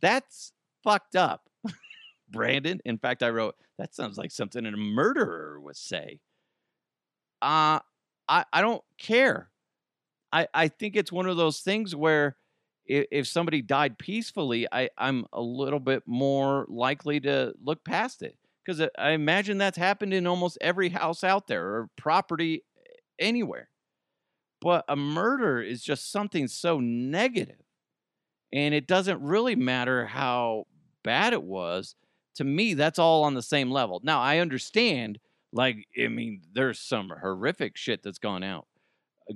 That's 0.00 0.52
fucked 0.82 1.16
up. 1.16 1.48
Brandon, 2.30 2.80
in 2.84 2.98
fact, 2.98 3.22
I 3.22 3.30
wrote, 3.30 3.54
that 3.78 3.94
sounds 3.94 4.18
like 4.18 4.30
something 4.30 4.64
a 4.64 4.70
murderer 4.72 5.60
would 5.60 5.76
say. 5.76 6.20
Uh, 7.40 7.80
I, 8.28 8.44
I 8.52 8.60
don't 8.60 8.82
care 8.98 9.52
I, 10.32 10.48
I 10.54 10.68
think 10.68 10.96
it's 10.96 11.12
one 11.12 11.26
of 11.26 11.36
those 11.36 11.60
things 11.60 11.94
where 11.94 12.36
if, 12.86 13.06
if 13.10 13.26
somebody 13.26 13.60
died 13.62 13.98
peacefully, 13.98 14.66
I, 14.72 14.88
I'm 14.96 15.26
a 15.32 15.42
little 15.42 15.80
bit 15.80 16.02
more 16.06 16.66
likely 16.68 17.20
to 17.20 17.52
look 17.62 17.84
past 17.84 18.22
it 18.22 18.36
because 18.64 18.88
I 18.98 19.10
imagine 19.10 19.58
that's 19.58 19.78
happened 19.78 20.14
in 20.14 20.26
almost 20.26 20.58
every 20.60 20.88
house 20.88 21.22
out 21.22 21.46
there 21.46 21.64
or 21.64 21.90
property 21.96 22.64
anywhere. 23.18 23.68
But 24.62 24.84
a 24.88 24.96
murder 24.96 25.60
is 25.60 25.82
just 25.82 26.10
something 26.10 26.48
so 26.48 26.78
negative, 26.80 27.62
and 28.52 28.74
it 28.74 28.86
doesn't 28.86 29.20
really 29.20 29.56
matter 29.56 30.06
how 30.06 30.66
bad 31.02 31.32
it 31.32 31.42
was. 31.42 31.96
To 32.36 32.44
me, 32.44 32.74
that's 32.74 32.98
all 32.98 33.24
on 33.24 33.34
the 33.34 33.42
same 33.42 33.70
level. 33.70 34.00
Now, 34.04 34.20
I 34.20 34.38
understand, 34.38 35.18
like, 35.52 35.86
I 36.02 36.08
mean, 36.08 36.42
there's 36.54 36.78
some 36.78 37.10
horrific 37.20 37.76
shit 37.76 38.02
that's 38.02 38.18
gone 38.18 38.42
out 38.42 38.66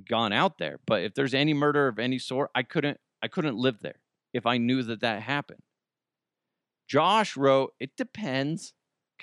gone 0.09 0.33
out 0.33 0.59
there. 0.59 0.79
But 0.87 1.03
if 1.03 1.15
there's 1.15 1.35
any 1.35 1.55
murder 1.55 1.89
of 1.89 1.99
any 1.99 2.19
sort, 2.19 2.51
I 2.55 2.62
couldn't 2.62 2.99
I 3.23 3.29
couldn't 3.29 3.57
live 3.57 3.81
there 3.81 4.01
if 4.33 4.47
I 4.47 4.59
knew 4.59 4.83
that 4.83 5.01
that 5.01 5.23
happened. 5.23 5.62
Josh 6.89 7.37
wrote, 7.37 7.75
"It 7.81 7.97
depends." 7.97 8.73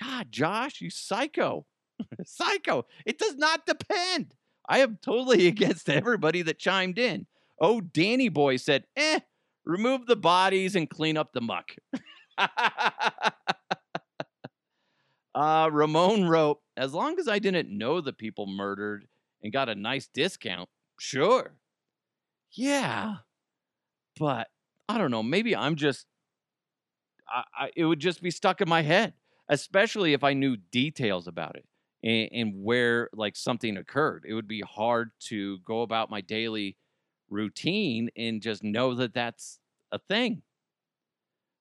God, 0.00 0.32
Josh, 0.32 0.80
you 0.80 0.90
psycho. 0.90 1.66
psycho. 2.24 2.84
It 3.06 3.18
does 3.18 3.36
not 3.36 3.64
depend. 3.66 4.34
I 4.68 4.80
am 4.80 4.98
totally 5.02 5.46
against 5.54 5.88
everybody 5.88 6.42
that 6.42 6.58
chimed 6.58 6.98
in. 6.98 7.26
Oh, 7.60 7.80
Danny 7.80 8.28
Boy 8.28 8.56
said, 8.56 8.84
"Eh, 8.96 9.20
remove 9.64 10.06
the 10.06 10.16
bodies 10.16 10.74
and 10.76 10.90
clean 10.90 11.16
up 11.16 11.32
the 11.32 11.40
muck." 11.40 11.76
uh, 15.34 15.68
Ramon 15.72 16.28
wrote, 16.28 16.60
"As 16.76 16.92
long 16.92 17.18
as 17.18 17.28
I 17.28 17.38
didn't 17.38 17.76
know 17.76 18.00
the 18.00 18.12
people 18.12 18.46
murdered 18.46 19.06
and 19.44 19.52
got 19.52 19.68
a 19.68 19.74
nice 19.74 20.08
discount, 20.08 20.68
sure. 20.98 21.54
Yeah. 22.50 23.16
But 24.18 24.48
I 24.88 24.98
don't 24.98 25.10
know. 25.10 25.22
Maybe 25.22 25.54
I'm 25.54 25.76
just, 25.76 26.06
I, 27.28 27.44
I, 27.56 27.70
it 27.76 27.84
would 27.84 28.00
just 28.00 28.22
be 28.22 28.30
stuck 28.30 28.60
in 28.60 28.68
my 28.68 28.82
head, 28.82 29.12
especially 29.48 30.14
if 30.14 30.24
I 30.24 30.32
knew 30.32 30.56
details 30.56 31.28
about 31.28 31.56
it. 31.56 31.66
And, 32.04 32.28
and 32.32 32.62
where 32.62 33.08
like 33.12 33.34
something 33.34 33.76
occurred. 33.76 34.24
It 34.28 34.34
would 34.34 34.46
be 34.46 34.60
hard 34.60 35.10
to 35.20 35.58
go 35.60 35.82
about 35.82 36.10
my 36.10 36.20
daily 36.20 36.76
routine 37.30 38.10
and 38.16 38.42
just 38.42 38.62
know 38.62 38.94
that 38.94 39.14
that's 39.14 39.58
a 39.90 39.98
thing. 39.98 40.42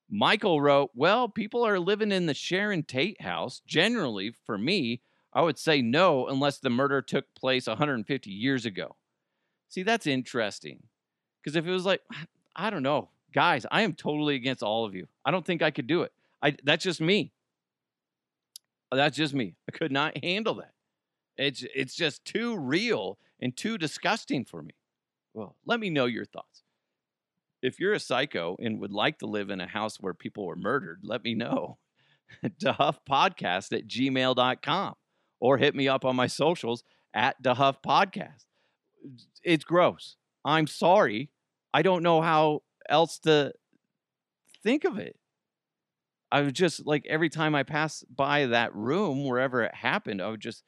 Michael 0.10 0.62
wrote, 0.62 0.92
Well, 0.94 1.30
people 1.30 1.66
are 1.66 1.80
living 1.80 2.12
in 2.12 2.28
the 2.28 2.34
Sharon 2.34 2.84
Tate 2.84 3.22
house. 3.22 3.62
Generally, 3.66 4.36
for 4.46 4.58
me, 4.58 5.02
I 5.34 5.42
would 5.42 5.58
say 5.58 5.82
no 5.82 6.28
unless 6.28 6.60
the 6.60 6.70
murder 6.70 7.02
took 7.02 7.34
place 7.34 7.66
150 7.66 8.30
years 8.30 8.66
ago. 8.66 8.98
See, 9.70 9.82
that's 9.82 10.06
interesting. 10.06 10.84
Because 11.42 11.56
if 11.56 11.66
it 11.66 11.72
was 11.72 11.86
like, 11.86 12.02
ah, 12.14 12.26
I 12.56 12.70
don't 12.70 12.84
know, 12.84 13.10
guys, 13.34 13.66
I 13.72 13.82
am 13.82 13.94
totally 13.94 14.36
against 14.36 14.62
all 14.62 14.86
of 14.86 14.94
you. 14.94 15.08
I 15.26 15.32
don't 15.32 15.46
think 15.46 15.62
I 15.64 15.72
could 15.72 15.88
do 15.88 16.04
it. 16.04 16.12
I 16.44 16.56
that's 16.64 16.84
just 16.84 17.02
me. 17.02 17.32
Oh, 18.94 18.96
that's 18.96 19.18
just 19.18 19.34
me. 19.34 19.56
I 19.68 19.76
could 19.76 19.92
not 19.92 20.24
handle 20.24 20.54
that. 20.56 20.74
It's 21.36 21.66
it's 21.74 21.96
just 21.96 22.24
too 22.26 22.56
real 22.56 23.18
and 23.42 23.58
too 23.58 23.80
disgusting 23.80 24.46
for 24.46 24.62
me. 24.62 24.76
Well, 25.34 25.56
let 25.66 25.80
me 25.80 25.90
know 25.90 26.06
your 26.06 26.26
thoughts. 26.26 26.62
If 27.64 27.80
you're 27.80 27.94
a 27.94 28.00
psycho 28.00 28.56
and 28.60 28.80
would 28.80 28.92
like 28.92 29.18
to 29.20 29.26
live 29.26 29.50
in 29.50 29.60
a 29.60 29.66
house 29.66 30.00
where 30.00 30.14
people 30.14 30.46
were 30.46 30.56
murdered, 30.56 31.00
let 31.02 31.24
me 31.24 31.34
know. 31.34 31.80
DeHuff 32.46 32.98
Podcast 33.10 33.76
at 33.76 33.88
gmail.com 33.88 34.94
or 35.40 35.58
hit 35.58 35.74
me 35.74 35.88
up 35.88 36.06
on 36.06 36.16
my 36.16 36.28
socials 36.28 36.84
at 37.16 37.42
DeHuff 37.42 37.78
Podcast. 37.84 38.46
It's 39.44 39.64
gross. 39.64 40.18
I'm 40.46 40.68
sorry. 40.68 41.32
I 41.74 41.82
don't 41.82 42.04
know 42.04 42.22
how 42.22 42.62
else 42.88 43.18
to 43.20 43.54
think 44.62 44.84
of 44.84 45.00
it. 45.00 45.16
I 46.34 46.42
would 46.42 46.56
just 46.56 46.88
like 46.88 47.06
every 47.08 47.30
time 47.30 47.54
I 47.54 47.62
pass 47.62 48.04
by 48.14 48.48
that 48.48 48.74
room, 48.74 49.24
wherever 49.24 49.62
it 49.62 49.76
happened, 49.76 50.20
I 50.20 50.30
would 50.32 50.42
just 50.42 50.64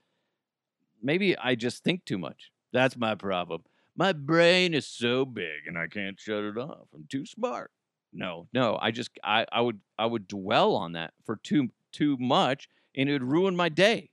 maybe 1.01 1.35
I 1.35 1.55
just 1.55 1.83
think 1.83 2.05
too 2.05 2.19
much. 2.19 2.51
That's 2.71 2.95
my 2.95 3.15
problem. 3.15 3.63
My 3.97 4.13
brain 4.13 4.75
is 4.75 4.85
so 4.85 5.25
big 5.25 5.65
and 5.65 5.75
I 5.75 5.87
can't 5.87 6.19
shut 6.19 6.43
it 6.43 6.55
off. 6.55 6.87
I'm 6.93 7.07
too 7.09 7.25
smart. 7.25 7.71
No, 8.13 8.47
no, 8.53 8.77
I 8.79 8.91
just 8.91 9.09
I, 9.23 9.47
I 9.51 9.61
would 9.61 9.79
I 9.97 10.05
would 10.05 10.27
dwell 10.27 10.75
on 10.75 10.91
that 10.91 11.13
for 11.25 11.37
too 11.37 11.69
too 11.91 12.15
much 12.19 12.69
and 12.95 13.09
it 13.09 13.13
would 13.13 13.23
ruin 13.23 13.55
my 13.55 13.69
day. 13.69 14.11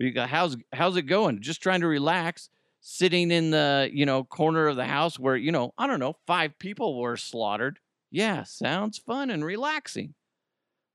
Because 0.00 0.24
uh, 0.24 0.26
how's 0.26 0.56
how's 0.72 0.96
it 0.96 1.02
going? 1.02 1.42
Just 1.42 1.62
trying 1.62 1.82
to 1.82 1.86
relax, 1.86 2.48
sitting 2.80 3.30
in 3.30 3.50
the, 3.50 3.88
you 3.92 4.04
know, 4.04 4.24
corner 4.24 4.66
of 4.66 4.74
the 4.74 4.84
house 4.84 5.16
where, 5.16 5.36
you 5.36 5.52
know, 5.52 5.74
I 5.78 5.86
don't 5.86 6.00
know, 6.00 6.16
five 6.26 6.58
people 6.58 6.98
were 7.00 7.16
slaughtered. 7.16 7.78
Yeah, 8.10 8.42
sounds 8.42 8.98
fun 8.98 9.30
and 9.30 9.44
relaxing. 9.44 10.14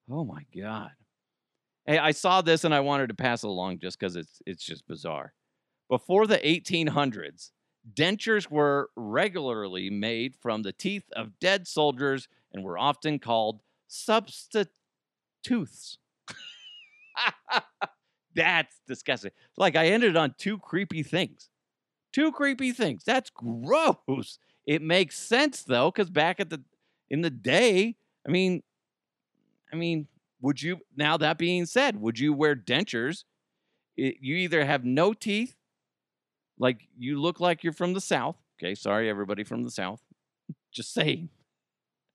Oh 0.10 0.24
my 0.24 0.46
god. 0.56 0.92
Hey, 1.86 1.98
I 1.98 2.12
saw 2.12 2.42
this 2.42 2.64
and 2.64 2.74
I 2.74 2.80
wanted 2.82 3.08
to 3.10 3.14
pass 3.16 3.44
it 3.44 3.48
along 3.48 3.80
just 3.80 4.00
because 4.00 4.16
it's 4.16 4.42
it's 4.46 4.64
just 4.64 4.88
bizarre. 4.88 5.34
Before 5.90 6.28
the 6.28 6.46
1800s, 6.48 7.52
dentures 7.94 8.50
were 8.52 8.90
regularly 8.96 9.90
made 9.90 10.36
from 10.42 10.64
the 10.64 10.74
teeth 10.74 11.06
of 11.16 11.40
dead 11.40 11.68
soldiers 11.68 12.28
and 12.54 12.64
were 12.64 12.78
often 12.80 13.20
called 13.20 13.62
substitutes. 13.88 14.70
That's 18.36 18.80
disgusting. 18.88 19.32
Like 19.58 19.76
I 19.76 19.88
ended 19.88 20.18
on 20.18 20.36
two 20.38 20.58
creepy 20.58 21.04
things. 21.04 21.50
Two 22.14 22.32
creepy 22.32 22.72
things. 22.72 23.04
That's 23.06 23.30
gross. 23.30 24.40
It 24.68 24.82
makes 24.82 25.18
sense 25.18 25.64
though, 25.64 25.92
because 25.92 26.10
back 26.10 26.40
at 26.40 26.50
the 26.50 26.62
in 27.10 27.22
the 27.22 27.30
day, 27.30 27.96
I 28.28 28.32
mean, 28.32 28.64
I 29.74 29.76
mean, 29.76 30.08
would 30.42 30.62
you 30.62 30.80
now 30.96 31.18
that 31.18 31.38
being 31.38 31.66
said, 31.66 32.00
would 32.00 32.20
you 32.20 32.32
wear 32.32 32.56
dentures? 32.56 33.24
It, 33.98 34.18
you 34.22 34.36
either 34.36 34.64
have 34.64 34.86
no 34.86 35.14
teeth, 35.14 35.56
like 36.60 36.88
you 36.98 37.20
look 37.20 37.40
like 37.40 37.64
you're 37.64 37.74
from 37.74 37.94
the 37.94 38.02
South. 38.02 38.38
Okay, 38.60 38.76
sorry, 38.76 39.10
everybody 39.10 39.44
from 39.44 39.64
the 39.64 39.72
South. 39.72 40.02
Just 40.72 40.94
saying. 40.94 41.30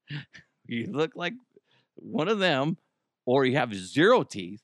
you 0.67 0.87
look 0.91 1.13
like 1.17 1.35
one 1.97 2.29
of 2.29 2.39
them, 2.39 2.79
or 3.27 3.45
you 3.45 3.57
have 3.57 3.75
zero 3.75 4.23
teeth, 4.23 4.63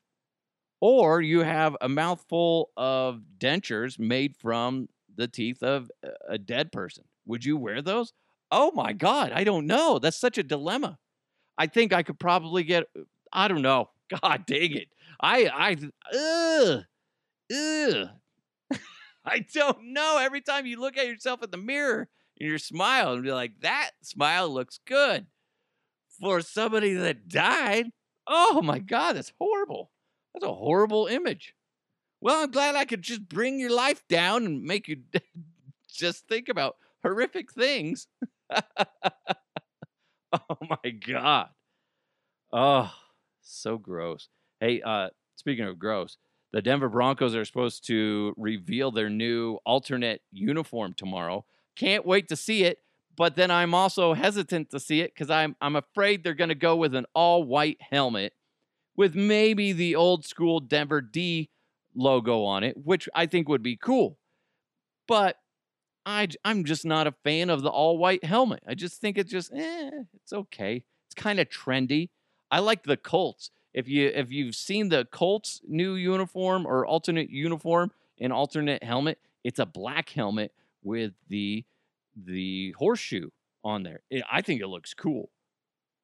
or 0.81 1.21
you 1.21 1.41
have 1.41 1.77
a 1.81 1.89
mouthful 1.89 2.71
of 2.77 3.23
dentures 3.39 3.99
made 3.99 4.37
from 4.37 4.89
the 5.17 5.27
teeth 5.27 5.63
of 5.63 5.91
a 6.29 6.39
dead 6.39 6.71
person. 6.71 7.05
Would 7.27 7.45
you 7.45 7.57
wear 7.57 7.83
those? 7.83 8.13
Oh 8.51 8.71
my 8.73 8.93
God, 8.93 9.33
I 9.33 9.43
don't 9.43 9.67
know. 9.67 9.99
That's 9.99 10.17
such 10.17 10.39
a 10.39 10.43
dilemma. 10.43 10.99
I 11.57 11.67
think 11.67 11.93
I 11.93 12.03
could 12.03 12.19
probably 12.19 12.63
get, 12.65 12.85
I 13.33 13.49
don't 13.49 13.63
know. 13.63 13.91
God 14.23 14.45
dang 14.47 14.73
it. 14.73 14.89
I, 15.21 15.47
I, 15.47 15.77
ugh, 16.17 16.85
ugh. 17.53 18.09
I 19.25 19.47
don't 19.55 19.93
know. 19.93 20.19
Every 20.21 20.41
time 20.41 20.67
you 20.67 20.81
look 20.81 20.99
at 20.99 21.07
yourself 21.07 21.43
in 21.43 21.51
the 21.51 21.57
mirror 21.57 22.09
and 22.39 22.51
you 22.51 22.59
smile 22.59 23.15
and 23.15 23.23
be 23.23 23.33
like, 23.33 23.61
that 23.61 23.93
smile 24.03 24.49
looks 24.49 24.79
good. 24.87 25.27
For 26.21 26.41
somebody 26.43 26.95
that 26.95 27.29
died, 27.29 27.87
oh 28.27 28.63
my 28.63 28.79
God, 28.79 29.15
that's 29.15 29.33
horrible. 29.39 29.91
That's 30.33 30.45
a 30.45 30.55
horrible 30.55 31.07
image. 31.07 31.55
Well, 32.21 32.43
I'm 32.43 32.51
glad 32.51 32.75
I 32.75 32.85
could 32.85 33.03
just 33.03 33.29
bring 33.29 33.59
your 33.59 33.75
life 33.75 34.03
down 34.09 34.47
and 34.47 34.63
make 34.63 34.89
you 34.89 34.99
just 35.89 36.27
think 36.29 36.49
about 36.49 36.77
horrific 37.03 37.53
things. 37.53 38.07
oh 40.51 40.57
my 40.69 40.91
God. 40.91 41.49
Oh, 42.53 42.93
so 43.43 43.79
gross. 43.79 44.29
Hey, 44.61 44.81
uh, 44.83 45.09
speaking 45.37 45.65
of 45.65 45.79
gross, 45.79 46.17
the 46.53 46.63
Denver 46.63 46.89
Broncos 46.89 47.35
are 47.35 47.45
supposed 47.45 47.87
to 47.87 48.35
reveal 48.37 48.91
their 48.91 49.11
new 49.11 49.59
alternate 49.67 50.23
uniform 50.33 50.95
tomorrow. 50.95 51.45
Can't 51.77 52.07
wait 52.07 52.29
to 52.29 52.37
see 52.37 52.65
it, 52.65 52.79
but 53.17 53.37
then 53.37 53.51
I'm 53.51 53.75
also 53.75 54.15
hesitant 54.15 54.71
to 54.71 54.81
see 54.81 55.01
it 55.01 55.13
because 55.15 55.31
I'm 55.31 55.57
I'm 55.61 55.77
afraid 55.77 56.23
they're 56.23 56.35
going 56.35 56.49
to 56.49 56.55
go 56.55 56.77
with 56.77 56.95
an 56.95 57.07
all 57.15 57.45
white 57.45 57.79
helmet 57.81 58.33
with 58.97 59.15
maybe 59.15 59.73
the 59.73 59.97
old 59.97 60.25
school 60.25 60.61
Denver 60.61 61.01
D 61.01 61.51
logo 61.95 62.45
on 62.45 62.63
it, 62.63 62.77
which 62.77 63.09
I 63.15 63.27
think 63.27 63.49
would 63.49 63.63
be 63.63 63.77
cool. 63.77 64.19
But 65.07 65.37
I 66.07 66.29
I'm 66.45 66.65
just 66.65 66.85
not 66.85 67.07
a 67.07 67.13
fan 67.13 67.51
of 67.51 67.63
the 67.63 67.71
all 67.71 67.99
white 67.99 68.25
helmet. 68.25 68.63
I 68.67 68.75
just 68.75 69.01
think 69.01 69.19
it's 69.19 69.31
just 69.31 69.53
eh, 69.53 69.91
it's 70.15 70.33
okay. 70.33 70.85
It's 71.07 71.15
kind 71.15 71.41
of 71.41 71.49
trendy. 71.49 72.11
I 72.51 72.61
like 72.61 72.85
the 72.85 72.97
Colts 72.97 73.51
if 73.75 73.89
you 73.89 74.11
if 74.15 74.31
you've 74.31 74.55
seen 74.55 74.89
the 74.89 75.05
Colts 75.05 75.61
new 75.67 75.95
uniform 75.95 76.67
or 76.67 76.87
alternate 76.87 77.29
uniform 77.29 77.91
and 78.21 78.33
alternate 78.33 78.83
helmet, 78.83 79.19
it's 79.43 79.59
a 79.59 79.67
black 79.67 80.09
helmet 80.11 80.53
with 80.83 81.13
the 81.29 81.65
the 82.17 82.73
horseshoe 82.79 83.31
on 83.65 83.83
there. 83.83 84.01
It, 84.11 84.23
I 84.31 84.41
think 84.41 84.63
it 84.63 84.69
looks 84.69 84.95
cool. 84.95 85.31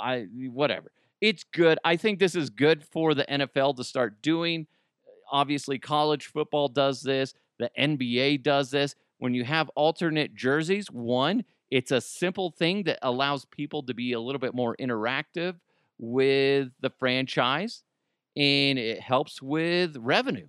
I 0.01 0.27
whatever. 0.53 0.91
It's 1.21 1.45
good. 1.45 1.79
I 1.85 1.97
think 1.97 2.19
this 2.19 2.35
is 2.35 2.51
good 2.51 2.83
for 2.83 3.15
the 3.15 3.25
NFL 3.25 3.77
to 3.77 3.85
start 3.85 4.21
doing. 4.21 4.67
Obviously, 5.31 5.79
college 5.79 6.27
football 6.27 6.67
does 6.69 7.03
this. 7.03 7.35
The 7.59 7.71
NBA 7.79 8.43
does 8.43 8.71
this. 8.71 8.97
When 9.21 9.35
you 9.35 9.45
have 9.45 9.69
alternate 9.77 10.35
jerseys, 10.35 10.91
one, 10.91 11.45
it's 11.71 11.93
a 11.93 12.01
simple 12.01 12.51
thing 12.51 12.85
that 12.85 12.99
allows 13.03 13.45
people 13.45 13.83
to 13.83 13.93
be 13.93 14.15
a 14.15 14.21
little 14.21 14.39
bit 14.39 14.55
more 14.55 14.75
interactive 14.81 15.57
with 15.99 16.71
the 16.81 16.89
franchise 16.99 17.85
and 18.35 18.79
it 18.79 18.99
helps 18.99 19.43
with 19.43 19.95
revenue. 19.99 20.49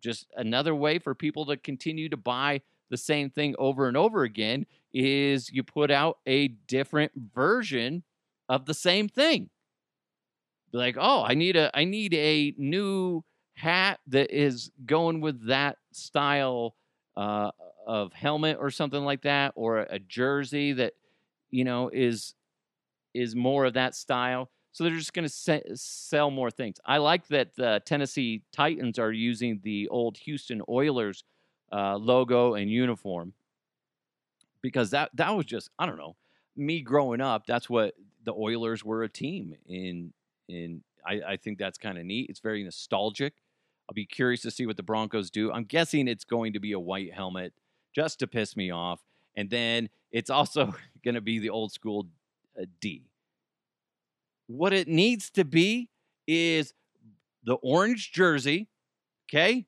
Just 0.00 0.28
another 0.36 0.72
way 0.72 1.00
for 1.00 1.16
people 1.16 1.46
to 1.46 1.56
continue 1.56 2.08
to 2.10 2.16
buy 2.16 2.60
the 2.90 2.96
same 2.96 3.28
thing 3.28 3.56
over 3.58 3.88
and 3.88 3.96
over 3.96 4.22
again 4.22 4.66
is 4.94 5.50
you 5.50 5.64
put 5.64 5.90
out 5.90 6.18
a 6.24 6.46
different 6.68 7.10
version 7.34 8.04
of 8.48 8.66
the 8.66 8.74
same 8.74 9.08
thing. 9.08 9.50
Like, 10.72 10.96
oh, 10.96 11.24
I 11.26 11.34
need 11.34 11.56
a 11.56 11.76
I 11.76 11.84
need 11.84 12.14
a 12.14 12.54
new 12.56 13.24
hat 13.56 13.98
that 14.06 14.30
is 14.30 14.70
going 14.86 15.20
with 15.20 15.48
that 15.48 15.78
style 15.90 16.76
uh, 17.16 17.50
of 17.86 18.12
helmet 18.12 18.58
or 18.60 18.70
something 18.70 19.04
like 19.04 19.22
that, 19.22 19.52
or 19.56 19.78
a 19.78 19.98
jersey 19.98 20.72
that 20.72 20.94
you 21.50 21.64
know 21.64 21.90
is 21.92 22.34
is 23.14 23.36
more 23.36 23.64
of 23.64 23.74
that 23.74 23.94
style. 23.94 24.50
So 24.72 24.84
they're 24.84 24.96
just 24.96 25.12
going 25.12 25.26
to 25.26 25.28
se- 25.28 25.64
sell 25.74 26.30
more 26.30 26.50
things. 26.50 26.78
I 26.86 26.96
like 26.96 27.28
that 27.28 27.54
the 27.56 27.82
Tennessee 27.84 28.42
Titans 28.52 28.98
are 28.98 29.12
using 29.12 29.60
the 29.62 29.88
old 29.88 30.16
Houston 30.18 30.62
Oilers 30.66 31.24
uh, 31.70 31.96
logo 31.96 32.54
and 32.54 32.70
uniform 32.70 33.34
because 34.62 34.90
that 34.90 35.10
that 35.14 35.34
was 35.36 35.46
just 35.46 35.70
I 35.78 35.86
don't 35.86 35.98
know 35.98 36.16
me 36.56 36.80
growing 36.80 37.20
up. 37.20 37.46
That's 37.46 37.68
what 37.68 37.94
the 38.24 38.32
Oilers 38.32 38.84
were 38.84 39.02
a 39.02 39.08
team 39.08 39.56
in. 39.66 40.12
In 40.48 40.82
I, 41.04 41.20
I 41.26 41.36
think 41.36 41.58
that's 41.58 41.78
kind 41.78 41.98
of 41.98 42.04
neat. 42.04 42.30
It's 42.30 42.40
very 42.40 42.62
nostalgic. 42.62 43.34
I'll 43.88 43.94
be 43.94 44.06
curious 44.06 44.42
to 44.42 44.50
see 44.50 44.66
what 44.66 44.76
the 44.76 44.82
Broncos 44.82 45.30
do. 45.30 45.50
I'm 45.52 45.64
guessing 45.64 46.06
it's 46.06 46.24
going 46.24 46.52
to 46.52 46.60
be 46.60 46.72
a 46.72 46.78
white 46.78 47.12
helmet 47.12 47.52
just 47.94 48.18
to 48.20 48.26
piss 48.26 48.56
me 48.56 48.70
off, 48.70 49.00
and 49.36 49.50
then 49.50 49.88
it's 50.10 50.30
also 50.30 50.74
going 51.04 51.14
to 51.14 51.20
be 51.20 51.38
the 51.38 51.50
old 51.50 51.72
school 51.72 52.06
uh, 52.60 52.64
D 52.80 53.04
what 54.46 54.72
it 54.72 54.88
needs 54.88 55.30
to 55.30 55.44
be 55.44 55.88
is 56.26 56.72
the 57.44 57.54
orange 57.54 58.12
jersey, 58.12 58.68
okay? 59.28 59.66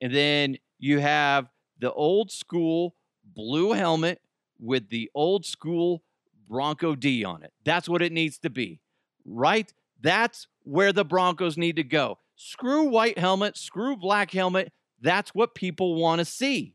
And 0.00 0.14
then 0.14 0.56
you 0.78 1.00
have 1.00 1.48
the 1.78 1.92
old 1.92 2.30
school 2.30 2.94
blue 3.24 3.72
helmet 3.72 4.20
with 4.58 4.88
the 4.88 5.10
old 5.14 5.44
school 5.44 6.02
Bronco 6.48 6.94
D 6.94 7.24
on 7.24 7.42
it. 7.42 7.52
That's 7.64 7.88
what 7.88 8.02
it 8.02 8.12
needs 8.12 8.38
to 8.38 8.50
be, 8.50 8.80
right? 9.24 9.72
That's 10.00 10.46
where 10.62 10.92
the 10.92 11.04
Broncos 11.04 11.56
need 11.56 11.76
to 11.76 11.84
go. 11.84 12.18
Screw 12.36 12.84
white 12.84 13.18
helmet, 13.18 13.56
screw 13.56 13.96
black 13.96 14.30
helmet. 14.30 14.72
That's 15.00 15.34
what 15.34 15.54
people 15.54 15.96
want 15.96 16.20
to 16.20 16.24
see. 16.24 16.74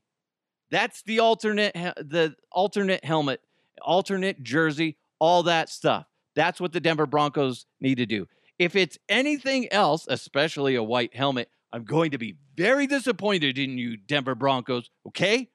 That's 0.75 1.03
the 1.03 1.21
alternate 1.21 1.73
the 1.73 2.35
alternate 2.51 3.05
helmet, 3.05 3.39
alternate 3.81 4.43
jersey, 4.43 4.97
all 5.19 5.43
that 5.43 5.69
stuff. 5.69 6.05
That's 6.35 6.59
what 6.59 6.73
the 6.73 6.81
Denver 6.81 7.05
Broncos 7.05 7.65
need 7.79 7.95
to 7.99 8.05
do. 8.05 8.27
If 8.59 8.75
it's 8.75 8.97
anything 9.07 9.71
else, 9.71 10.05
especially 10.09 10.75
a 10.75 10.83
white 10.83 11.15
helmet, 11.15 11.47
I'm 11.71 11.85
going 11.85 12.11
to 12.11 12.17
be 12.17 12.35
very 12.57 12.87
disappointed 12.87 13.57
in 13.57 13.77
you, 13.77 13.95
Denver 13.95 14.35
Broncos. 14.35 14.89
Okay? 15.07 15.49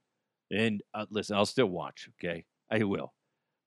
And 0.50 0.82
uh, 0.94 1.04
listen, 1.10 1.36
I'll 1.36 1.44
still 1.44 1.66
watch. 1.66 2.08
Okay, 2.14 2.46
I 2.70 2.84
will. 2.84 3.12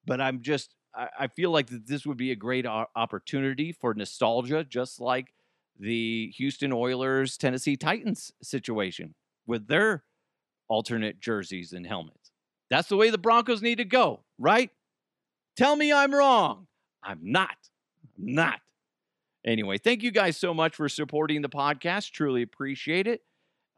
But 0.07 0.21
I'm 0.21 0.41
just, 0.41 0.73
I, 0.95 1.27
feel 1.27 1.51
like 1.51 1.67
that 1.67 1.85
this 1.85 2.03
would 2.03 2.17
be 2.17 2.31
a 2.31 2.35
great 2.35 2.65
opportunity 2.65 3.71
for 3.73 3.93
nostalgia, 3.93 4.63
just 4.63 4.99
like 4.99 5.35
the 5.79 6.33
Houston 6.35 6.73
Oilers, 6.73 7.37
Tennessee 7.37 7.77
Titans 7.77 8.31
situation 8.41 9.13
with 9.45 9.67
their 9.67 10.03
alternate 10.67 11.19
jerseys 11.19 11.73
and 11.73 11.85
helmets. 11.85 12.31
That's 12.69 12.89
the 12.89 12.97
way 12.97 13.09
the 13.09 13.17
Broncos 13.17 13.61
need 13.61 13.77
to 13.77 13.85
go, 13.85 14.21
right? 14.39 14.69
Tell 15.55 15.75
me 15.75 15.93
I'm 15.93 16.13
wrong. 16.13 16.67
I'm 17.03 17.19
not. 17.21 17.55
I'm 18.17 18.33
not. 18.33 18.59
Anyway, 19.45 19.77
thank 19.77 20.01
you 20.01 20.11
guys 20.11 20.37
so 20.37 20.53
much 20.53 20.75
for 20.75 20.87
supporting 20.87 21.41
the 21.41 21.49
podcast. 21.49 22.11
Truly 22.11 22.41
appreciate 22.41 23.07
it. 23.07 23.21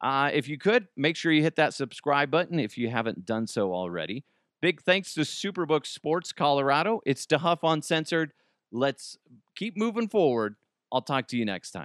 Uh, 0.02 0.30
if 0.34 0.48
you 0.48 0.58
could, 0.58 0.88
make 0.96 1.16
sure 1.16 1.32
you 1.32 1.42
hit 1.42 1.56
that 1.56 1.74
subscribe 1.74 2.30
button 2.30 2.60
if 2.60 2.78
you 2.78 2.90
haven't 2.90 3.26
done 3.26 3.48
so 3.48 3.74
already. 3.74 4.24
Big 4.62 4.82
thanks 4.82 5.14
to 5.14 5.22
Superbook 5.22 5.86
Sports 5.86 6.32
Colorado. 6.32 7.02
It's 7.06 7.26
DeHuff 7.26 7.60
Uncensored. 7.64 8.32
Let's 8.72 9.18
keep 9.56 9.76
moving 9.76 10.08
forward. 10.08 10.56
I'll 10.92 11.02
talk 11.02 11.28
to 11.30 11.38
you 11.38 11.46
next 11.46 11.72
time. 11.72 11.84